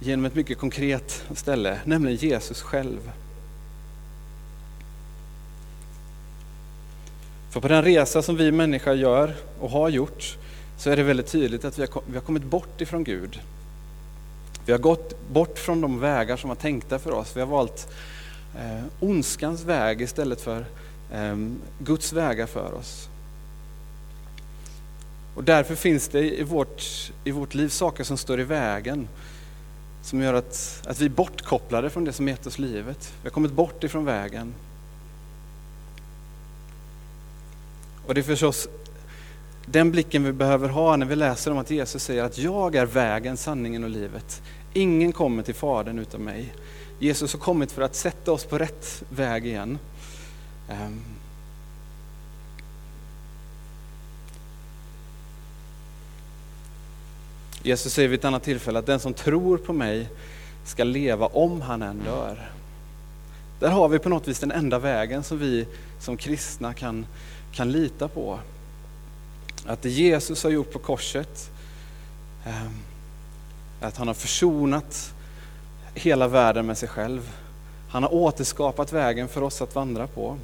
genom 0.00 0.24
ett 0.24 0.34
mycket 0.34 0.58
konkret 0.58 1.24
ställe, 1.34 1.80
nämligen 1.84 2.18
Jesus 2.18 2.62
själv. 2.62 3.10
För 7.56 7.60
på 7.60 7.68
den 7.68 7.84
resa 7.84 8.22
som 8.22 8.36
vi 8.36 8.52
människor 8.52 8.94
gör 8.94 9.34
och 9.60 9.70
har 9.70 9.88
gjort 9.88 10.36
så 10.78 10.90
är 10.90 10.96
det 10.96 11.02
väldigt 11.02 11.26
tydligt 11.26 11.64
att 11.64 11.78
vi 11.78 11.86
har, 12.14 12.20
kommit 12.20 12.42
bort 12.42 12.80
ifrån 12.80 13.04
Gud. 13.04 13.40
Vi 14.66 14.72
har 14.72 14.78
gått 14.78 15.28
bort 15.32 15.58
från 15.58 15.80
de 15.80 16.00
vägar 16.00 16.36
som 16.36 16.48
var 16.48 16.54
tänkta 16.54 16.98
för 16.98 17.12
oss. 17.12 17.36
Vi 17.36 17.40
har 17.40 17.46
valt 17.46 17.88
eh, 18.58 18.84
ondskans 19.00 19.64
väg 19.64 20.00
istället 20.00 20.40
för 20.40 20.64
eh, 21.12 21.36
Guds 21.78 22.12
vägar 22.12 22.46
för 22.46 22.74
oss. 22.74 23.08
Och 25.34 25.44
därför 25.44 25.74
finns 25.74 26.08
det 26.08 26.40
i 26.40 26.42
vårt, 26.42 26.82
i 27.24 27.30
vårt 27.30 27.54
liv 27.54 27.68
saker 27.68 28.04
som 28.04 28.16
står 28.16 28.40
i 28.40 28.44
vägen 28.44 29.08
som 30.02 30.22
gör 30.22 30.34
att, 30.34 30.82
att 30.86 31.00
vi 31.00 31.04
är 31.04 31.10
bortkopplade 31.10 31.90
från 31.90 32.04
det 32.04 32.12
som 32.12 32.28
gett 32.28 32.46
oss 32.46 32.58
livet. 32.58 33.12
Vi 33.22 33.28
har 33.28 33.34
kommit 33.34 33.52
bort 33.52 33.84
ifrån 33.84 34.04
vägen. 34.04 34.54
Och 38.06 38.14
det 38.14 38.20
är 38.20 38.22
förstås 38.22 38.68
den 39.66 39.90
blicken 39.90 40.24
vi 40.24 40.32
behöver 40.32 40.68
ha 40.68 40.96
när 40.96 41.06
vi 41.06 41.16
läser 41.16 41.50
om 41.50 41.58
att 41.58 41.70
Jesus 41.70 42.02
säger 42.02 42.24
att 42.24 42.38
jag 42.38 42.74
är 42.74 42.86
vägen, 42.86 43.36
sanningen 43.36 43.84
och 43.84 43.90
livet. 43.90 44.42
Ingen 44.72 45.12
kommer 45.12 45.42
till 45.42 45.54
Fadern 45.54 45.98
utan 45.98 46.20
mig. 46.20 46.54
Jesus 46.98 47.32
har 47.32 47.40
kommit 47.40 47.72
för 47.72 47.82
att 47.82 47.94
sätta 47.94 48.32
oss 48.32 48.44
på 48.44 48.58
rätt 48.58 49.02
väg 49.08 49.46
igen. 49.46 49.78
Ehm. 50.70 51.00
Jesus 57.62 57.92
säger 57.92 58.08
vid 58.08 58.18
ett 58.18 58.24
annat 58.24 58.42
tillfälle 58.42 58.78
att 58.78 58.86
den 58.86 59.00
som 59.00 59.14
tror 59.14 59.58
på 59.58 59.72
mig 59.72 60.08
ska 60.64 60.84
leva 60.84 61.26
om 61.26 61.60
han 61.60 61.82
än 61.82 61.98
dör. 62.04 62.55
Där 63.58 63.70
har 63.70 63.88
vi 63.88 63.98
på 63.98 64.08
något 64.08 64.28
vis 64.28 64.38
den 64.38 64.50
enda 64.50 64.78
vägen 64.78 65.22
som 65.22 65.38
vi 65.38 65.66
som 66.00 66.16
kristna 66.16 66.74
kan, 66.74 67.06
kan 67.52 67.72
lita 67.72 68.08
på. 68.08 68.38
Att 69.66 69.82
det 69.82 69.90
Jesus 69.90 70.42
har 70.42 70.50
gjort 70.50 70.72
på 70.72 70.78
korset, 70.78 71.50
ehm, 72.46 72.74
att 73.80 73.96
han 73.96 74.06
har 74.06 74.14
försonat 74.14 75.12
hela 75.94 76.28
världen 76.28 76.66
med 76.66 76.78
sig 76.78 76.88
själv. 76.88 77.30
Han 77.88 78.02
har 78.02 78.14
återskapat 78.14 78.92
vägen 78.92 79.28
för 79.28 79.42
oss 79.42 79.62
att 79.62 79.74
vandra 79.74 80.06
på. 80.06 80.38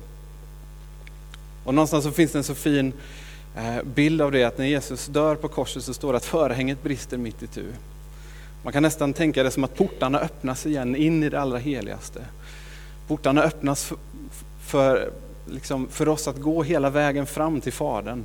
Och 1.64 1.74
någonstans 1.74 2.04
så 2.04 2.10
finns 2.10 2.32
det 2.32 2.38
en 2.38 2.44
så 2.44 2.54
fin 2.54 2.92
eh, 3.56 3.82
bild 3.84 4.22
av 4.22 4.32
det 4.32 4.44
att 4.44 4.58
när 4.58 4.66
Jesus 4.66 5.06
dör 5.06 5.34
på 5.34 5.48
korset 5.48 5.84
så 5.84 5.94
står 5.94 6.12
det 6.12 6.16
att 6.16 6.24
förhänget 6.24 6.82
brister 6.82 7.16
mitt 7.16 7.42
i 7.42 7.46
tu. 7.46 7.64
Man 8.62 8.72
kan 8.72 8.82
nästan 8.82 9.12
tänka 9.12 9.42
det 9.42 9.50
som 9.50 9.64
att 9.64 9.76
portarna 9.76 10.20
öppnas 10.20 10.66
igen 10.66 10.96
in 10.96 11.22
i 11.22 11.28
det 11.28 11.40
allra 11.40 11.58
heligaste. 11.58 12.24
Portarna 13.12 13.42
öppnas 13.42 13.84
för, 13.84 13.96
för, 14.60 15.12
liksom, 15.50 15.88
för 15.88 16.08
oss 16.08 16.28
att 16.28 16.36
gå 16.36 16.62
hela 16.62 16.90
vägen 16.90 17.26
fram 17.26 17.60
till 17.60 17.72
Fadern. 17.72 18.24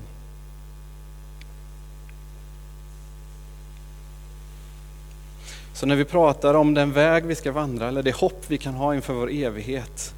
Så 5.74 5.86
när 5.86 5.96
vi 5.96 6.06
pratar 6.06 6.54
om 6.54 6.74
den 6.74 6.92
väg 6.92 7.26
vi 7.26 7.36
ska 7.36 7.52
vandra 7.52 7.88
eller 7.88 8.04
det 8.04 8.16
hopp 8.16 8.46
vi 8.48 8.58
kan 8.58 8.74
ha 8.74 8.96
inför 8.96 9.14
vår 9.14 9.32
evighet 9.32 10.14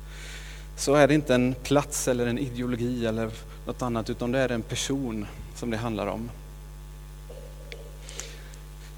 så 0.76 0.96
är 0.96 1.08
det 1.08 1.14
inte 1.14 1.36
en 1.36 1.56
plats 1.64 2.08
eller 2.08 2.28
en 2.28 2.40
ideologi 2.40 3.06
eller 3.06 3.32
något 3.66 3.82
annat 3.82 4.10
utan 4.10 4.32
det 4.32 4.40
är 4.40 4.50
en 4.50 4.62
person 4.62 5.26
som 5.56 5.70
det 5.70 5.78
handlar 5.78 6.08
om. 6.08 6.30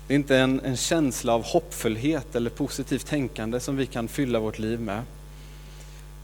Det 0.08 0.14
är 0.14 0.16
inte 0.16 0.38
en, 0.38 0.60
en 0.60 0.78
känsla 0.78 1.34
av 1.34 1.44
hoppfullhet 1.44 2.36
eller 2.36 2.50
positivt 2.50 3.06
tänkande 3.06 3.60
som 3.60 3.78
vi 3.78 3.86
kan 3.86 4.08
fylla 4.08 4.40
vårt 4.40 4.60
liv 4.60 4.80
med. 4.80 5.04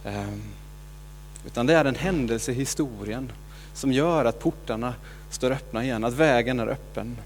Ehm, 0.06 0.42
utan 1.46 1.66
det 1.66 1.74
är 1.74 1.86
en 1.86 1.96
händelse 1.96 2.52
i 2.52 2.56
historien 2.56 3.32
som 3.74 3.92
gör 3.92 4.26
att 4.26 4.40
portarna 4.40 4.94
står 5.30 5.52
öppna 5.52 5.84
igen, 5.84 6.04
att 6.04 6.14
vägen 6.14 6.60
är 6.60 6.68
öppen. 6.68 7.18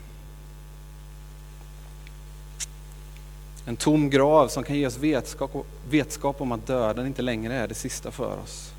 En 3.66 3.76
tom 3.76 4.10
grav 4.10 4.48
som 4.48 4.64
kan 4.64 4.76
ge 4.76 4.88
oss 4.88 4.98
vetskap, 4.98 5.52
vetskap 5.90 6.42
om 6.42 6.52
att 6.52 6.68
döden 6.68 7.08
inte 7.08 7.22
längre 7.22 7.54
är 7.54 7.68
det 7.68 7.76
sista 7.76 8.12
för 8.12 8.40
oss. 8.44 8.72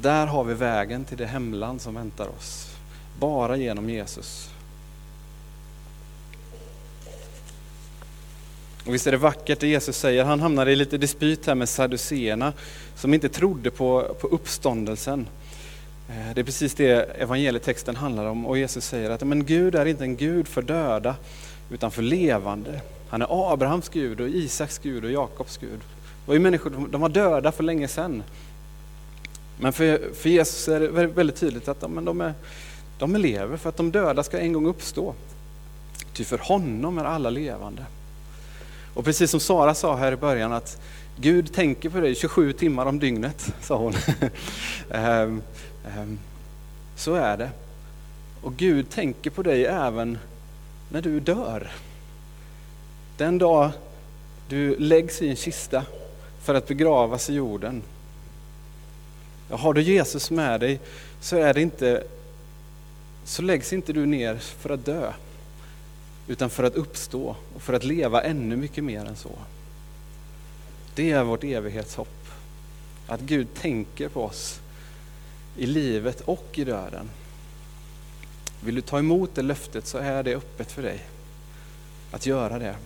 Där 0.00 0.26
har 0.26 0.44
vi 0.44 0.54
vägen 0.54 1.04
till 1.04 1.18
det 1.18 1.26
hemland 1.26 1.80
som 1.80 1.94
väntar 1.94 2.28
oss. 2.28 2.76
Bara 3.18 3.56
genom 3.56 3.90
Jesus. 3.90 4.53
Och 8.86 8.94
visst 8.94 9.06
är 9.06 9.10
det 9.10 9.16
vackert 9.16 9.60
det 9.60 9.66
Jesus 9.66 9.96
säger. 9.96 10.24
Han 10.24 10.40
hamnar 10.40 10.66
i 10.66 10.76
lite 10.76 10.98
dispyt 10.98 11.46
här 11.46 11.54
med 11.54 11.68
saduceerna 11.68 12.52
som 12.96 13.14
inte 13.14 13.28
trodde 13.28 13.70
på, 13.70 14.16
på 14.20 14.26
uppståndelsen. 14.26 15.26
Eh, 16.08 16.34
det 16.34 16.40
är 16.40 16.44
precis 16.44 16.74
det 16.74 16.92
evangelietexten 17.18 17.96
handlar 17.96 18.26
om 18.26 18.46
och 18.46 18.58
Jesus 18.58 18.84
säger 18.86 19.10
att 19.10 19.22
men 19.26 19.44
Gud 19.44 19.74
är 19.74 19.86
inte 19.86 20.04
en 20.04 20.16
Gud 20.16 20.48
för 20.48 20.62
döda 20.62 21.16
utan 21.70 21.90
för 21.90 22.02
levande. 22.02 22.80
Han 23.08 23.22
är 23.22 23.52
Abrahams 23.52 23.88
Gud 23.88 24.20
och 24.20 24.28
Isaks 24.28 24.78
Gud 24.78 25.04
och 25.04 25.10
Jakobs 25.10 25.56
Gud. 25.56 25.80
Det 25.80 26.26
var 26.26 26.34
ju 26.34 26.40
människor, 26.40 26.88
de 26.90 27.00
var 27.00 27.08
döda 27.08 27.52
för 27.52 27.62
länge 27.62 27.88
sedan. 27.88 28.22
Men 29.60 29.72
för, 29.72 30.14
för 30.14 30.28
Jesus 30.28 30.68
är 30.68 30.80
det 30.80 30.88
väldigt 31.06 31.36
tydligt 31.36 31.68
att 31.68 31.90
men 31.90 32.04
de, 32.04 32.20
är, 32.20 32.34
de 32.98 33.14
är 33.14 33.18
lever 33.18 33.56
för 33.56 33.68
att 33.68 33.76
de 33.76 33.90
döda 33.90 34.22
ska 34.22 34.38
en 34.38 34.52
gång 34.52 34.66
uppstå. 34.66 35.14
Ty 36.12 36.24
för 36.24 36.38
honom 36.38 36.98
är 36.98 37.04
alla 37.04 37.30
levande. 37.30 37.84
Och 38.94 39.04
precis 39.04 39.30
som 39.30 39.40
Sara 39.40 39.74
sa 39.74 39.96
här 39.96 40.12
i 40.12 40.16
början 40.16 40.52
att 40.52 40.80
Gud 41.16 41.52
tänker 41.52 41.90
på 41.90 42.00
dig 42.00 42.14
27 42.14 42.52
timmar 42.52 42.86
om 42.86 42.98
dygnet, 42.98 43.52
sa 43.60 43.76
hon. 43.76 43.94
um, 44.90 45.42
um, 45.98 46.18
så 46.96 47.14
är 47.14 47.36
det. 47.36 47.50
Och 48.42 48.56
Gud 48.56 48.90
tänker 48.90 49.30
på 49.30 49.42
dig 49.42 49.64
även 49.64 50.18
när 50.88 51.02
du 51.02 51.20
dör. 51.20 51.72
Den 53.16 53.38
dag 53.38 53.70
du 54.48 54.76
läggs 54.78 55.22
i 55.22 55.28
en 55.28 55.36
kista 55.36 55.84
för 56.42 56.54
att 56.54 56.68
begravas 56.68 57.30
i 57.30 57.34
jorden. 57.34 57.82
har 59.50 59.74
du 59.74 59.82
Jesus 59.82 60.30
med 60.30 60.60
dig 60.60 60.80
så, 61.20 61.36
är 61.36 61.54
det 61.54 61.62
inte, 61.62 62.04
så 63.24 63.42
läggs 63.42 63.72
inte 63.72 63.92
du 63.92 64.06
ner 64.06 64.36
för 64.36 64.70
att 64.70 64.84
dö, 64.84 65.12
utan 66.28 66.50
för 66.50 66.64
att 66.64 66.74
uppstå 66.74 67.36
och 67.54 67.62
för 67.62 67.72
att 67.72 67.84
leva 67.84 68.22
ännu 68.22 68.56
mycket 68.56 68.84
mer 68.84 69.04
än 69.04 69.16
så. 69.16 69.30
Det 70.94 71.10
är 71.10 71.24
vårt 71.24 71.44
evighetshopp. 71.44 72.28
Att 73.06 73.20
Gud 73.20 73.54
tänker 73.54 74.08
på 74.08 74.22
oss 74.24 74.60
i 75.56 75.66
livet 75.66 76.20
och 76.20 76.48
i 76.52 76.64
döden. 76.64 77.10
Vill 78.60 78.74
du 78.74 78.80
ta 78.80 78.98
emot 78.98 79.34
det 79.34 79.42
löftet 79.42 79.86
så 79.86 79.98
är 79.98 80.22
det 80.22 80.34
öppet 80.34 80.72
för 80.72 80.82
dig 80.82 81.02
att 82.10 82.26
göra 82.26 82.58
det. 82.58 82.76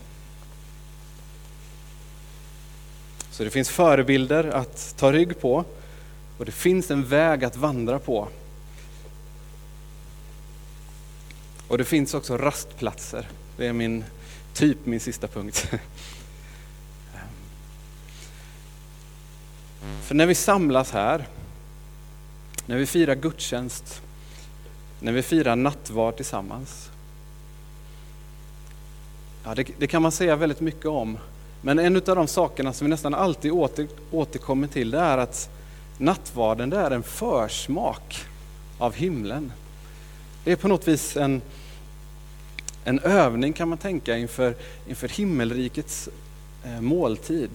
Så 3.31 3.45
det 3.45 3.51
finns 3.51 3.71
förebilder 3.71 4.45
att 4.45 4.95
ta 4.97 5.13
rygg 5.13 5.41
på 5.41 5.65
och 6.39 6.45
det 6.45 6.53
finns 6.53 6.91
en 6.91 7.05
väg 7.05 7.45
att 7.45 7.57
vandra 7.57 7.99
på. 7.99 8.29
Och 11.69 11.79
det 11.79 11.85
finns 11.85 12.15
också 12.15 12.37
rastplatser. 12.37 13.29
Det 13.57 13.67
är 13.67 13.73
min, 13.73 14.05
typ 14.55 14.79
min 14.85 15.01
sista 15.01 15.29
punkt. 15.29 15.71
För 20.03 20.15
när 20.15 20.27
vi 20.27 20.35
samlas 20.35 20.91
här, 20.91 21.27
när 22.67 22.77
vi 22.77 22.87
firar 22.87 23.15
gudstjänst 23.15 24.03
när 25.01 25.13
vi 25.13 25.23
firar 25.23 25.57
nattvard 25.57 26.17
tillsammans. 26.17 26.91
Ja, 29.45 29.55
det, 29.55 29.67
det, 29.79 29.87
kan 29.87 30.03
man 30.03 30.13
säga 30.13 30.37
väldigt 30.37 30.61
mycket 30.61 30.87
om. 30.87 31.19
Men 31.61 31.79
en 31.79 31.97
av 31.97 32.03
de 32.03 32.27
sakerna 32.27 32.73
som 32.73 32.85
vi 32.85 32.91
nästan 32.91 33.15
alltid 33.15 33.53
åter, 33.53 33.89
återkommer 34.11 34.69
till 34.69 34.91
det 34.91 34.99
är 34.99 35.19
att 35.19 35.51
nattvarden 35.99 36.71
det 36.71 36.77
är 36.77 36.91
en 36.91 37.03
försmak 37.03 38.25
av 38.79 38.95
himlen. 38.95 39.53
Det 40.49 40.53
är 40.53 40.57
på 40.57 40.69
något 40.69 40.89
vis 40.89 41.17
en, 41.17 41.43
en 42.85 42.99
övning 42.99 43.53
kan 43.53 43.69
man 43.69 43.79
tänka 43.79 44.17
inför, 44.17 44.55
inför 44.89 45.09
himmelrikets 45.09 46.09
eh, 46.65 46.81
måltid. 46.81 47.51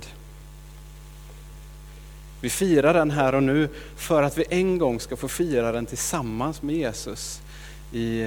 Vi 2.41 2.49
firar 2.49 2.93
den 2.93 3.11
här 3.11 3.35
och 3.35 3.43
nu 3.43 3.69
för 3.95 4.23
att 4.23 4.37
vi 4.37 4.45
en 4.49 4.77
gång 4.77 4.99
ska 4.99 5.15
få 5.15 5.27
fira 5.27 5.71
den 5.71 5.85
tillsammans 5.85 6.61
med 6.61 6.75
Jesus 6.75 7.41
i, 7.91 8.21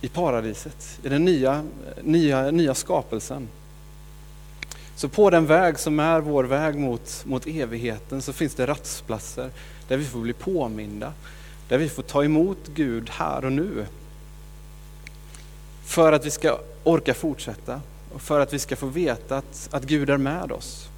i 0.00 0.08
paradiset, 0.08 0.98
i 1.02 1.08
den 1.08 1.24
nya, 1.24 1.64
nya, 2.02 2.50
nya 2.50 2.74
skapelsen. 2.74 3.48
Så 4.96 5.08
på 5.08 5.30
den 5.30 5.46
väg 5.46 5.78
som 5.78 6.00
är 6.00 6.20
vår 6.20 6.44
väg 6.44 6.78
mot, 6.78 7.24
mot 7.24 7.46
evigheten 7.46 8.22
så 8.22 8.32
finns 8.32 8.54
det 8.54 8.66
rastplatser 8.66 9.50
där 9.88 9.96
vi 9.96 10.04
får 10.04 10.20
bli 10.20 10.32
påminda, 10.32 11.12
där 11.72 11.78
vi 11.78 11.88
får 11.88 12.02
ta 12.02 12.24
emot 12.24 12.58
Gud 12.74 13.10
här 13.10 13.44
och 13.44 13.52
nu. 13.52 13.86
För 15.84 16.12
att 16.12 16.26
vi 16.26 16.30
ska 16.30 16.58
orka 16.84 17.14
fortsätta 17.14 17.80
och 18.14 18.22
för 18.22 18.40
att 18.40 18.52
vi 18.52 18.58
ska 18.58 18.76
få 18.76 18.86
veta 18.86 19.36
att, 19.36 19.68
att 19.70 19.82
Gud 19.82 20.10
är 20.10 20.16
med 20.16 20.52
oss. 20.52 20.88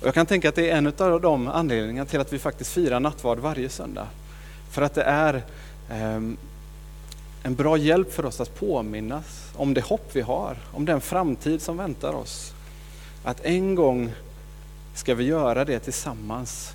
Och 0.00 0.06
jag 0.06 0.14
kan 0.14 0.26
tänka 0.26 0.48
att 0.48 0.54
det 0.54 0.70
är 0.70 0.76
en 0.76 0.86
av 0.86 1.20
de 1.20 1.48
anledningarna 1.48 2.06
till 2.06 2.20
att 2.20 2.32
vi 2.32 2.38
faktiskt 2.38 2.72
firar 2.72 3.00
nattvard 3.00 3.38
varje 3.38 3.68
söndag. 3.68 4.06
För 4.70 4.82
att 4.82 4.94
det 4.94 5.02
är 5.02 5.34
eh, 5.90 6.22
en 7.42 7.54
bra 7.54 7.76
hjälp 7.76 8.12
för 8.12 8.26
oss 8.26 8.40
att 8.40 8.54
påminnas 8.54 9.50
om 9.56 9.74
det 9.74 9.84
hopp 9.84 10.10
vi 10.12 10.20
har, 10.20 10.56
om 10.72 10.84
den 10.84 11.00
framtid 11.00 11.62
som 11.62 11.76
väntar 11.76 12.12
oss. 12.12 12.54
Att 13.28 13.44
en 13.44 13.74
gång 13.74 14.12
ska 14.94 15.14
vi 15.14 15.24
göra 15.24 15.64
det 15.64 15.78
tillsammans 15.78 16.74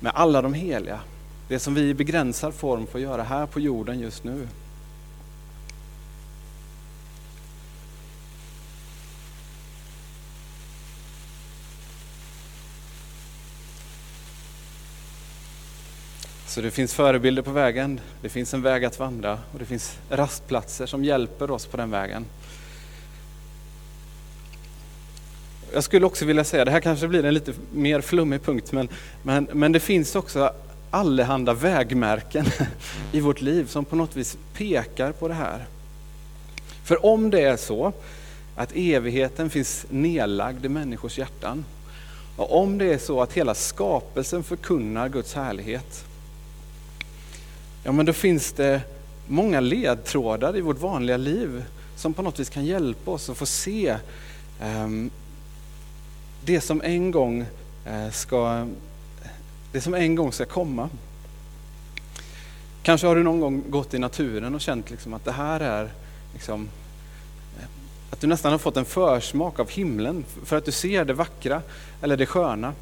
med 0.00 0.12
alla 0.14 0.42
de 0.42 0.54
heliga. 0.54 1.00
Det 1.48 1.58
som 1.58 1.74
vi 1.74 1.88
i 1.88 1.94
begränsad 1.94 2.54
form 2.54 2.86
får 2.86 3.00
göra 3.00 3.22
här 3.22 3.46
på 3.46 3.60
jorden 3.60 4.00
just 4.00 4.24
nu. 4.24 4.48
Så 16.46 16.60
det 16.60 16.70
finns 16.70 16.94
förebilder 16.94 17.42
på 17.42 17.50
vägen, 17.50 18.00
det 18.22 18.28
finns 18.28 18.54
en 18.54 18.62
väg 18.62 18.84
att 18.84 18.98
vandra 18.98 19.38
och 19.52 19.58
det 19.58 19.64
finns 19.64 19.98
rastplatser 20.10 20.86
som 20.86 21.04
hjälper 21.04 21.50
oss 21.50 21.66
på 21.66 21.76
den 21.76 21.90
vägen. 21.90 22.24
Jag 25.72 25.84
skulle 25.84 26.06
också 26.06 26.24
vilja 26.24 26.44
säga, 26.44 26.64
det 26.64 26.70
här 26.70 26.80
kanske 26.80 27.08
blir 27.08 27.24
en 27.24 27.34
lite 27.34 27.52
mer 27.72 28.00
flummig 28.00 28.42
punkt, 28.42 28.72
men, 28.72 28.88
men, 29.22 29.48
men 29.52 29.72
det 29.72 29.80
finns 29.80 30.16
också 30.16 30.52
allehanda 30.90 31.54
vägmärken 31.54 32.46
i 33.12 33.20
vårt 33.20 33.40
liv 33.40 33.66
som 33.66 33.84
på 33.84 33.96
något 33.96 34.16
vis 34.16 34.36
pekar 34.54 35.12
på 35.12 35.28
det 35.28 35.34
här. 35.34 35.66
För 36.84 37.06
om 37.06 37.30
det 37.30 37.40
är 37.40 37.56
så 37.56 37.92
att 38.56 38.72
evigheten 38.74 39.50
finns 39.50 39.86
nedlagd 39.90 40.64
i 40.64 40.68
människors 40.68 41.18
hjärtan, 41.18 41.64
och 42.36 42.60
om 42.62 42.78
det 42.78 42.92
är 42.92 42.98
så 42.98 43.22
att 43.22 43.32
hela 43.32 43.54
skapelsen 43.54 44.42
förkunnar 44.42 45.08
Guds 45.08 45.34
härlighet, 45.34 46.04
ja 47.84 47.92
men 47.92 48.06
då 48.06 48.12
finns 48.12 48.52
det 48.52 48.80
många 49.26 49.60
ledtrådar 49.60 50.56
i 50.56 50.60
vårt 50.60 50.80
vanliga 50.80 51.16
liv 51.16 51.64
som 51.96 52.14
på 52.14 52.22
något 52.22 52.40
vis 52.40 52.50
kan 52.50 52.64
hjälpa 52.64 53.10
oss 53.10 53.30
att 53.30 53.36
få 53.36 53.46
se 53.46 53.96
um, 54.62 55.10
det 56.44 56.60
som 56.60 56.82
en 56.82 57.10
gång 57.10 57.46
eh, 57.86 58.10
ska 58.10 58.66
det 59.72 59.80
som 59.80 59.94
en 59.94 60.14
gång 60.14 60.32
ska 60.32 60.44
komma. 60.44 60.88
Kanske 62.82 63.06
har 63.06 63.16
du 63.16 63.22
någon 63.22 63.40
gång 63.40 63.64
gått 63.68 63.94
i 63.94 63.98
naturen 63.98 64.54
och 64.54 64.60
känt 64.60 64.90
liksom 64.90 65.14
att 65.14 65.24
det 65.24 65.32
här 65.32 65.60
är 65.60 65.90
liksom, 66.32 66.68
eh, 67.58 67.64
att 68.10 68.20
du 68.20 68.26
nästan 68.26 68.52
har 68.52 68.58
fått 68.58 68.76
en 68.76 68.84
försmak 68.84 69.58
av 69.58 69.70
himlen 69.70 70.24
för 70.44 70.56
att 70.56 70.64
du 70.64 70.72
ser 70.72 71.04
det 71.04 71.12
vackra 71.12 71.62
eller 72.02 72.16
det 72.16 72.26
sköna. 72.26 72.74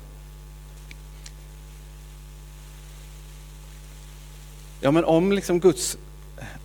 Ja, 4.81 4.91
men 4.91 5.05
om 5.05 5.33
liksom 5.33 5.61
Guds 5.61 5.99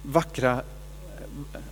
vackra, 0.04 0.62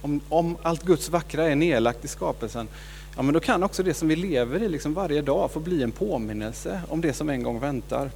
om, 0.01 0.21
om 0.29 0.57
allt 0.61 0.83
Guds 0.83 1.09
vackra 1.09 1.49
är 1.49 1.55
nedlagt 1.55 2.05
i 2.05 2.07
skapelsen, 2.07 2.67
ja, 3.15 3.21
men 3.21 3.33
då 3.33 3.39
kan 3.39 3.63
också 3.63 3.83
det 3.83 3.93
som 3.93 4.07
vi 4.07 4.15
lever 4.15 4.63
i 4.63 4.69
liksom 4.69 4.93
varje 4.93 5.21
dag 5.21 5.51
få 5.51 5.59
bli 5.59 5.83
en 5.83 5.91
påminnelse 5.91 6.81
om 6.89 7.01
det 7.01 7.13
som 7.13 7.29
en 7.29 7.43
gång 7.43 7.59
väntar. 7.59 8.11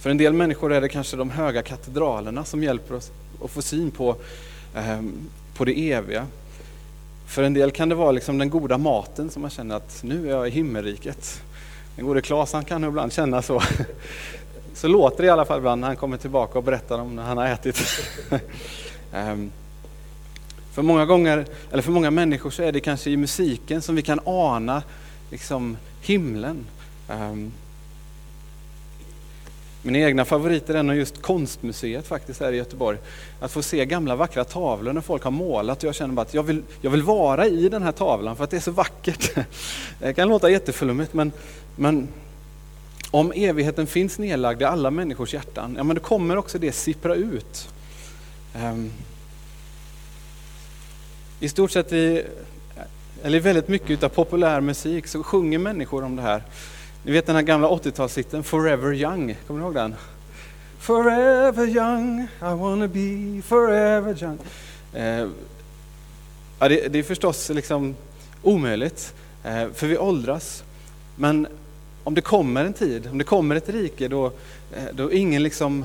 För 0.00 0.10
en 0.10 0.16
del 0.16 0.32
människor 0.32 0.72
är 0.72 0.80
det 0.80 0.88
kanske 0.88 1.16
de 1.16 1.30
höga 1.30 1.62
katedralerna 1.62 2.44
som 2.44 2.62
hjälper 2.62 2.94
oss 2.94 3.10
att 3.44 3.50
få 3.50 3.62
syn 3.62 3.90
på, 3.90 4.16
eh, 4.74 5.00
på 5.54 5.64
det 5.64 5.92
eviga. 5.92 6.26
För 7.26 7.42
en 7.42 7.54
del 7.54 7.70
kan 7.70 7.88
det 7.88 7.94
vara 7.94 8.12
liksom 8.12 8.38
den 8.38 8.50
goda 8.50 8.78
maten 8.78 9.30
som 9.30 9.42
man 9.42 9.50
känner 9.50 9.76
att 9.76 10.00
nu 10.02 10.26
är 10.26 10.30
jag 10.30 10.48
i 10.48 10.50
himmelriket. 10.50 11.42
Den 11.96 12.06
gode 12.06 12.20
Klas 12.20 12.52
han 12.52 12.64
kan 12.64 12.84
ibland 12.84 13.12
känna 13.12 13.42
så. 13.42 13.62
Så 14.74 14.88
låter 14.88 15.22
det 15.22 15.26
i 15.26 15.30
alla 15.30 15.44
fall 15.44 15.58
ibland 15.58 15.80
när 15.80 15.88
han 15.88 15.96
kommer 15.96 16.16
tillbaka 16.16 16.58
och 16.58 16.64
berättar 16.64 16.98
om 16.98 17.16
när 17.16 17.22
han 17.22 17.36
har 17.36 17.46
ätit. 17.46 17.82
Ehm, 19.12 19.50
för 20.78 20.82
många 20.82 21.06
gånger, 21.06 21.46
eller 21.72 21.82
för 21.82 21.92
många 21.92 22.10
människor 22.10 22.50
så 22.50 22.62
är 22.62 22.72
det 22.72 22.80
kanske 22.80 23.10
i 23.10 23.16
musiken 23.16 23.82
som 23.82 23.96
vi 23.96 24.02
kan 24.02 24.20
ana 24.24 24.82
liksom 25.30 25.76
himlen. 26.00 26.66
Um, 27.08 27.52
mina 29.82 29.98
egna 29.98 30.24
favoriter 30.24 30.74
är 30.74 30.82
nog 30.82 30.96
just 30.96 31.22
konstmuseet 31.22 32.06
faktiskt 32.06 32.40
här 32.40 32.52
i 32.52 32.56
Göteborg. 32.56 32.98
Att 33.40 33.52
få 33.52 33.62
se 33.62 33.86
gamla 33.86 34.16
vackra 34.16 34.44
tavlor 34.44 34.92
när 34.92 35.00
folk 35.00 35.22
har 35.22 35.30
målat 35.30 35.78
och 35.78 35.84
jag 35.84 35.94
känner 35.94 36.14
bara 36.14 36.22
att 36.22 36.34
jag 36.34 36.42
vill, 36.42 36.62
jag 36.80 36.90
vill 36.90 37.02
vara 37.02 37.46
i 37.46 37.68
den 37.68 37.82
här 37.82 37.92
tavlan 37.92 38.36
för 38.36 38.44
att 38.44 38.50
det 38.50 38.56
är 38.56 38.60
så 38.60 38.70
vackert. 38.70 39.30
Det 39.98 40.14
kan 40.14 40.28
låta 40.28 40.50
jätteflummigt 40.50 41.14
men, 41.14 41.32
men 41.76 42.08
om 43.10 43.32
evigheten 43.32 43.86
finns 43.86 44.18
nedlagd 44.18 44.62
i 44.62 44.64
alla 44.64 44.90
människors 44.90 45.34
hjärtan, 45.34 45.74
ja 45.76 45.84
men 45.84 45.96
då 45.96 46.02
kommer 46.02 46.36
också 46.36 46.58
det 46.58 46.72
sippra 46.72 47.14
ut. 47.14 47.68
Um, 48.54 48.92
i 51.40 51.48
stort 51.48 51.70
sett 51.70 51.92
i, 51.92 52.24
eller 53.22 53.40
väldigt 53.40 53.68
mycket 53.68 54.02
av 54.02 54.08
populär 54.08 54.60
musik 54.60 55.06
så 55.06 55.22
sjunger 55.22 55.58
människor 55.58 56.04
om 56.04 56.16
det 56.16 56.22
här. 56.22 56.42
Ni 57.02 57.12
vet 57.12 57.26
den 57.26 57.36
här 57.36 57.42
gamla 57.42 57.68
80-talshitten 57.68 58.42
Forever 58.42 58.94
Young, 58.94 59.36
kommer 59.46 59.60
ni 59.60 59.66
ihåg 59.66 59.74
den? 59.74 59.94
Forever 60.78 61.66
young, 61.66 62.20
I 62.22 62.54
wanna 62.54 62.88
be 62.88 63.42
forever 63.42 64.22
young. 64.22 64.38
Eh, 64.92 65.28
ja, 66.58 66.68
det, 66.68 66.88
det, 66.88 66.98
är 66.98 67.02
förstås 67.02 67.48
liksom 67.48 67.96
omöjligt, 68.42 69.14
eh, 69.44 69.68
för 69.74 69.86
vi 69.86 69.98
åldras. 69.98 70.64
Men 71.16 71.46
om 72.04 72.14
det 72.14 72.20
kommer 72.20 72.64
en 72.64 72.72
tid, 72.72 73.08
om 73.10 73.18
det 73.18 73.24
kommer 73.24 73.56
ett 73.56 73.68
rike 73.68 74.08
då, 74.08 74.26
eh, 74.72 74.84
då 74.92 75.12
ingen 75.12 75.42
liksom 75.42 75.84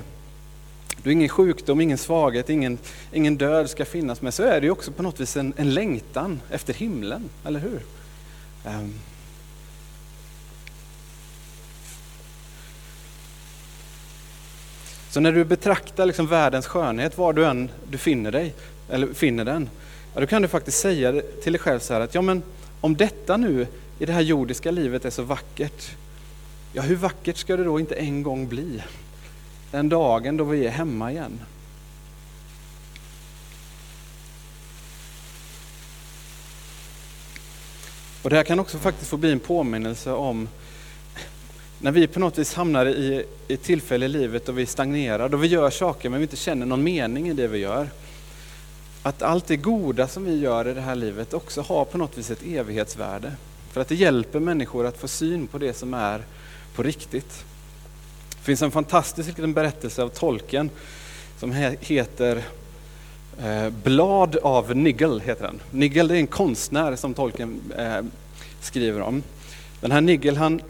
då 1.04 1.12
ingen 1.12 1.30
sjukdom, 1.30 1.82
ingen 1.82 1.98
svaghet, 1.98 2.50
ingen, 2.50 2.78
ingen 3.12 3.38
död 3.38 3.70
ska 3.70 3.86
finnas 3.86 4.22
Men 4.22 4.32
så 4.32 4.44
är 4.44 4.62
det 4.62 4.66
ju 4.66 4.72
också 4.72 4.92
på 4.92 5.04
något 5.04 5.20
vis 5.20 5.38
en, 5.38 5.54
en 5.58 5.74
längtan 5.74 6.42
efter 6.50 6.74
himlen, 6.74 7.30
eller 7.46 7.60
hur? 7.60 7.82
Um. 8.66 8.94
Så 15.10 15.20
när 15.20 15.32
du 15.32 15.46
betraktar 15.46 16.06
liksom 16.06 16.28
världens 16.28 16.68
skönhet, 16.68 17.18
var 17.18 17.34
du 17.34 17.46
än 17.46 17.70
du 17.92 17.98
finner 17.98 18.32
dig, 18.32 18.54
eller 18.90 19.14
finner 19.14 19.46
den, 19.46 19.70
ja, 20.14 20.22
då 20.22 20.28
kan 20.28 20.42
du 20.42 20.48
faktiskt 20.48 20.80
säga 20.80 21.22
till 21.44 21.54
dig 21.54 21.60
själv 21.60 21.80
så 21.80 21.94
här 21.94 22.02
att 22.02 22.16
ja, 22.16 22.22
men 22.22 22.44
om 22.82 22.96
detta 22.96 23.38
nu 23.38 23.68
i 24.00 24.06
det 24.06 24.14
här 24.14 24.22
jordiska 24.22 24.72
livet 24.72 25.06
är 25.06 25.10
så 25.10 25.24
vackert, 25.24 25.92
ja 26.74 26.82
hur 26.82 26.96
vackert 26.96 27.38
ska 27.38 27.58
det 27.58 27.64
då 27.64 27.80
inte 27.80 27.96
en 27.96 28.24
gång 28.24 28.48
bli? 28.48 28.82
Den 29.74 29.90
dagen 29.90 30.38
då 30.38 30.44
vi 30.44 30.66
är 30.66 30.72
hemma 30.72 31.12
igen. 31.12 31.40
Och 38.22 38.30
Det 38.30 38.36
här 38.36 38.44
kan 38.44 38.60
också 38.60 38.78
faktiskt 38.78 39.10
få 39.10 39.18
bli 39.18 39.32
en 39.32 39.40
påminnelse 39.40 40.12
om 40.12 40.50
när 41.80 41.92
vi 41.92 42.08
på 42.08 42.20
något 42.20 42.38
vis 42.38 42.54
hamnar 42.54 42.86
i 42.86 43.26
ett 43.48 43.64
tillfälle 43.64 44.06
i 44.06 44.10
livet 44.10 44.46
då 44.46 44.52
vi 44.52 44.66
stagnerar, 44.66 45.30
då 45.30 45.38
vi 45.38 45.48
gör 45.48 45.70
saker 45.70 46.10
men 46.10 46.20
vi 46.20 46.24
inte 46.24 46.36
känner 46.36 46.66
någon 46.66 46.84
mening 46.84 47.30
i 47.30 47.34
det 47.34 47.48
vi 47.48 47.58
gör. 47.58 47.90
Att 49.04 49.22
allt 49.22 49.48
det 49.48 49.58
goda 49.58 50.08
som 50.08 50.26
vi 50.26 50.40
gör 50.40 50.68
i 50.68 50.74
det 50.74 50.82
här 50.82 50.96
livet 50.96 51.34
också 51.34 51.62
har 51.62 51.86
på 51.86 51.98
något 51.98 52.18
vis 52.18 52.32
ett 52.32 52.44
evighetsvärde. 52.44 53.32
För 53.72 53.82
att 53.82 53.88
det 53.88 53.96
hjälper 53.96 54.40
människor 54.40 54.86
att 54.86 54.98
få 54.98 55.08
syn 55.08 55.48
på 55.48 55.58
det 55.58 55.74
som 55.74 55.94
är 55.94 56.24
på 56.76 56.84
riktigt. 56.84 57.46
Det 58.44 58.46
finns 58.46 58.62
en 58.62 58.72
fantastisk 58.72 59.28
liten 59.28 59.54
berättelse 59.54 60.04
av 60.04 60.10
tolken 60.10 60.70
som 61.40 61.52
heter 61.80 62.44
eh, 63.44 63.70
Blad 63.70 64.36
av 64.36 64.76
Nigel. 64.76 65.20
Heter 65.20 65.46
den. 65.46 65.60
Nigel 65.72 66.12
är 66.12 66.16
en 66.16 66.28
konstnär 66.28 66.96
som 66.96 67.14
tolken 67.14 67.62
eh, 67.78 68.02
skriver 68.62 69.02
om. 69.02 69.24
Den 69.82 69.92
här 69.92 70.02
Nigel 70.02 70.38
han, 70.38 70.62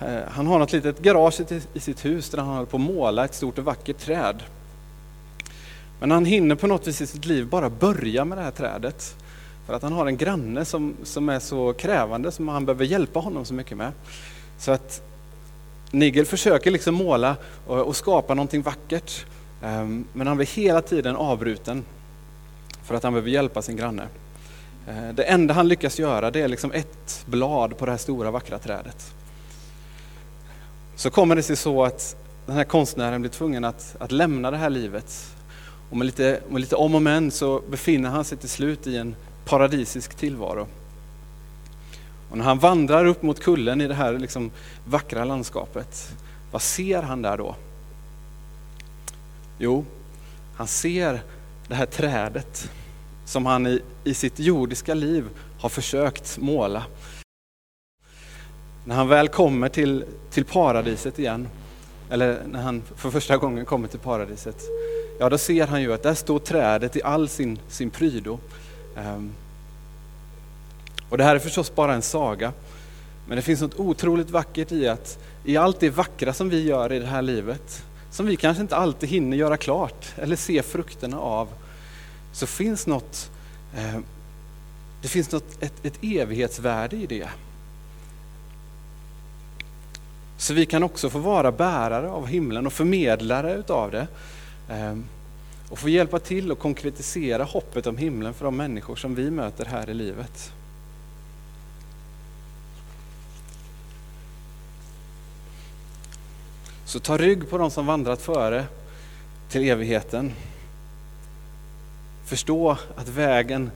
Eh, 0.00 0.28
han 0.28 0.46
har 0.46 0.58
något 0.58 0.72
litet 0.72 0.98
garage 0.98 1.40
i 1.74 1.80
sitt 1.80 2.04
hus 2.04 2.30
där 2.30 2.38
han 2.38 2.48
håller 2.48 2.66
på 2.66 2.76
att 2.76 2.82
måla 2.82 3.24
ett 3.24 3.34
stort 3.34 3.58
och 3.58 3.64
vackert 3.64 3.98
träd. 3.98 4.42
Men 6.00 6.10
han 6.10 6.24
hinner 6.24 6.54
på 6.54 6.66
något 6.66 6.86
vis 6.86 7.00
i 7.00 7.06
sitt 7.06 7.26
liv 7.26 7.46
bara 7.46 7.70
börja 7.70 8.24
med 8.24 8.38
det 8.38 8.42
här 8.42 8.50
trädet. 8.50 9.16
För 9.66 9.74
att 9.74 9.82
han 9.82 9.92
har 9.92 10.06
en 10.06 10.16
granne 10.16 10.64
som, 10.64 10.94
som 11.02 11.28
är 11.28 11.38
så 11.38 11.72
krävande 11.72 12.32
som 12.32 12.48
han 12.48 12.66
behöver 12.66 12.84
hjälpa 12.84 13.20
honom 13.20 13.44
så 13.44 13.54
mycket 13.54 13.76
med. 13.76 13.92
Så 14.58 14.72
att 14.72 15.02
Nigel 15.94 16.26
försöker 16.26 16.70
liksom 16.70 16.94
måla 16.94 17.36
och, 17.66 17.96
skapa 17.96 18.34
någonting 18.34 18.62
vackert. 18.62 19.24
Ehm, 19.62 20.04
men 20.12 20.26
han 20.26 20.36
blir 20.36 20.46
hela 20.46 20.82
tiden 20.82 21.16
avbruten 21.16 21.84
för 22.84 22.94
att 22.94 23.02
han 23.02 23.12
behöver 23.12 23.30
hjälpa 23.30 23.62
sin 23.62 23.76
granne. 23.76 24.08
Eh, 24.88 25.08
det 25.14 25.22
enda 25.22 25.54
han 25.54 25.68
lyckas 25.68 25.98
göra 25.98 26.30
det 26.30 26.40
är 26.40 26.48
liksom 26.48 26.72
ett 26.72 27.24
blad 27.26 27.78
på 27.78 27.84
det 27.84 27.90
här 27.90 27.98
stora 27.98 28.30
vackra 28.30 28.58
trädet. 28.58 29.14
Så 30.96 31.10
kommer 31.10 31.36
det 31.36 31.42
sig 31.42 31.56
så 31.56 31.84
att 31.84 32.16
den 32.46 32.56
här 32.56 32.64
konstnären 32.64 33.20
blir 33.20 33.30
tvungen 33.30 33.64
att, 33.64 33.96
att 33.98 34.12
lämna 34.12 34.50
det 34.50 34.56
här 34.56 34.70
livet. 34.70 35.34
Och 35.90 35.96
med 35.96 36.06
lite, 36.06 36.40
med 36.48 36.60
lite 36.60 36.76
om 36.76 36.94
och 36.94 37.02
men 37.02 37.30
så 37.30 37.62
befinner 37.70 38.10
han 38.10 38.24
sig 38.24 38.38
till 38.38 38.48
slut 38.48 38.86
i 38.86 38.96
en 38.96 39.16
paradisisk 39.44 40.14
tillvaro. 40.14 40.66
Och 42.34 42.38
när 42.38 42.44
han 42.44 42.58
vandrar 42.58 43.04
upp 43.04 43.22
mot 43.22 43.40
kullen 43.40 43.80
i 43.80 43.86
det 43.86 43.94
här 43.94 44.18
liksom 44.18 44.50
vackra 44.86 45.24
landskapet, 45.24 46.12
vad 46.52 46.62
ser 46.62 47.02
han 47.02 47.22
där 47.22 47.36
då? 47.36 47.56
Jo, 49.58 49.84
han 50.56 50.66
ser 50.66 51.20
det 51.68 51.74
här 51.74 51.86
trädet 51.86 52.70
som 53.24 53.46
han 53.46 53.66
i, 53.66 53.82
i 54.04 54.14
sitt 54.14 54.38
jordiska 54.38 54.94
liv 54.94 55.24
har 55.60 55.68
försökt 55.68 56.38
måla. 56.38 56.84
När 58.84 58.94
han 58.94 59.08
väl 59.08 59.28
kommer 59.28 59.68
till, 59.68 60.04
till 60.30 60.44
paradiset 60.44 61.18
igen, 61.18 61.48
eller 62.10 62.42
när 62.46 62.62
han 62.62 62.82
för 62.96 63.10
första 63.10 63.36
gången 63.36 63.64
kommer 63.64 63.88
till 63.88 64.00
paradiset, 64.00 64.62
ja 65.20 65.28
då 65.28 65.38
ser 65.38 65.66
han 65.66 65.82
ju 65.82 65.92
att 65.92 66.02
där 66.02 66.14
står 66.14 66.38
trädet 66.38 66.96
i 66.96 67.02
all 67.02 67.28
sin, 67.28 67.58
sin 67.68 67.90
prydo. 67.90 68.38
Ehm, 68.96 69.32
och 71.08 71.18
det 71.18 71.24
här 71.24 71.34
är 71.34 71.38
förstås 71.38 71.74
bara 71.74 71.94
en 71.94 72.02
saga, 72.02 72.52
men 73.28 73.36
det 73.36 73.42
finns 73.42 73.60
något 73.60 73.80
otroligt 73.80 74.30
vackert 74.30 74.72
i 74.72 74.88
att 74.88 75.18
i 75.44 75.56
allt 75.56 75.80
det 75.80 75.90
vackra 75.90 76.32
som 76.32 76.48
vi 76.48 76.62
gör 76.62 76.92
i 76.92 76.98
det 76.98 77.06
här 77.06 77.22
livet, 77.22 77.84
som 78.10 78.26
vi 78.26 78.36
kanske 78.36 78.60
inte 78.60 78.76
alltid 78.76 79.08
hinner 79.08 79.36
göra 79.36 79.56
klart 79.56 80.12
eller 80.16 80.36
se 80.36 80.62
frukterna 80.62 81.20
av, 81.20 81.48
så 82.32 82.46
finns 82.46 82.86
något, 82.86 83.30
eh, 83.76 83.98
det 85.02 85.08
finns 85.08 85.32
något, 85.32 85.62
ett, 85.62 85.84
ett 85.84 85.98
evighetsvärde 86.02 86.96
i 86.96 87.06
det. 87.06 87.28
Så 90.36 90.54
vi 90.54 90.66
kan 90.66 90.82
också 90.82 91.10
få 91.10 91.18
vara 91.18 91.52
bärare 91.52 92.10
av 92.10 92.26
himlen 92.26 92.66
och 92.66 92.72
förmedlare 92.72 93.54
utav 93.54 93.90
det. 93.90 94.06
Eh, 94.68 94.96
och 95.68 95.78
få 95.78 95.88
hjälpa 95.88 96.18
till 96.18 96.52
att 96.52 96.58
konkretisera 96.58 97.44
hoppet 97.44 97.86
om 97.86 97.96
himlen 97.96 98.34
för 98.34 98.44
de 98.44 98.56
människor 98.56 98.96
som 98.96 99.14
vi 99.14 99.30
möter 99.30 99.64
här 99.64 99.90
i 99.90 99.94
livet. 99.94 100.52
Så 106.94 107.00
ta 107.00 107.16
rygg 107.16 107.50
på 107.50 107.58
de 107.58 107.70
som 107.70 107.86
vandrat 107.86 108.22
före 108.22 108.64
till 109.48 109.68
evigheten. 109.68 110.32
Förstå 112.24 112.78
att 112.96 113.08
vägen 113.08 113.70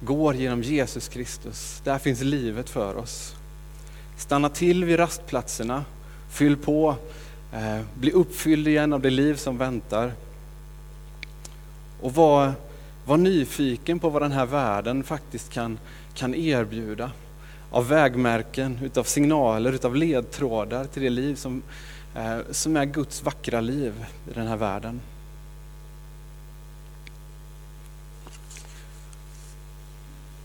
går 0.00 0.34
genom 0.34 0.62
Jesus 0.62 1.08
Kristus. 1.08 1.80
Där 1.84 1.98
finns 1.98 2.22
livet 2.22 2.68
för 2.68 2.96
oss. 2.96 3.34
Stanna 4.16 4.48
till 4.48 4.84
vid 4.84 4.98
rastplatserna, 4.98 5.84
fyll 6.30 6.56
på, 6.56 6.96
eh, 7.52 7.80
bli 7.94 8.12
uppfylld 8.12 8.68
igen 8.68 8.92
av 8.92 9.00
det 9.00 9.10
liv 9.10 9.34
som 9.34 9.58
väntar. 9.58 10.12
Och 12.00 12.14
var, 12.14 12.52
var 13.04 13.16
nyfiken 13.16 13.98
på 13.98 14.08
vad 14.08 14.22
den 14.22 14.32
här 14.32 14.46
världen 14.46 15.04
faktiskt 15.04 15.50
kan, 15.50 15.78
kan 16.14 16.34
erbjuda. 16.34 17.10
Av 17.70 17.88
vägmärken, 17.88 18.78
utav 18.82 19.04
signaler, 19.04 19.72
utav 19.72 19.96
ledtrådar 19.96 20.84
till 20.84 21.02
det 21.02 21.10
liv 21.10 21.34
som 21.34 21.62
Eh, 22.16 22.38
som 22.50 22.76
är 22.76 22.84
Guds 22.84 23.22
vackra 23.22 23.60
liv 23.60 24.06
i 24.30 24.34
den 24.34 24.46
här 24.46 24.56
världen. 24.56 25.00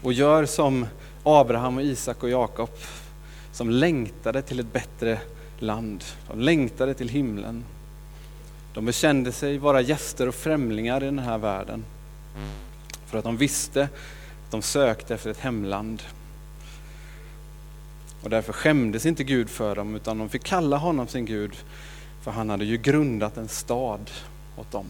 Och 0.01 0.13
gör 0.13 0.45
som 0.45 0.85
Abraham, 1.23 1.77
och 1.77 1.83
Isak 1.83 2.23
och 2.23 2.29
Jakob 2.29 2.69
som 3.51 3.69
längtade 3.69 4.41
till 4.41 4.59
ett 4.59 4.73
bättre 4.73 5.19
land. 5.59 6.03
De 6.27 6.39
längtade 6.39 6.93
till 6.93 7.09
himlen. 7.09 7.65
De 8.73 8.85
bekände 8.85 9.31
sig 9.31 9.57
vara 9.57 9.81
gäster 9.81 10.27
och 10.27 10.35
främlingar 10.35 11.03
i 11.03 11.05
den 11.05 11.19
här 11.19 11.37
världen. 11.37 11.85
För 13.05 13.17
att 13.17 13.23
de 13.23 13.37
visste 13.37 13.83
att 13.83 14.51
de 14.51 14.61
sökte 14.61 15.13
efter 15.13 15.29
ett 15.29 15.39
hemland. 15.39 16.03
Och 18.23 18.29
därför 18.29 18.53
skämdes 18.53 19.05
inte 19.05 19.23
Gud 19.23 19.49
för 19.49 19.75
dem, 19.75 19.95
utan 19.95 20.17
de 20.17 20.29
fick 20.29 20.43
kalla 20.43 20.77
honom 20.77 21.07
sin 21.07 21.25
Gud, 21.25 21.55
för 22.21 22.31
han 22.31 22.49
hade 22.49 22.65
ju 22.65 22.77
grundat 22.77 23.37
en 23.37 23.47
stad 23.47 24.11
åt 24.55 24.71
dem. 24.71 24.87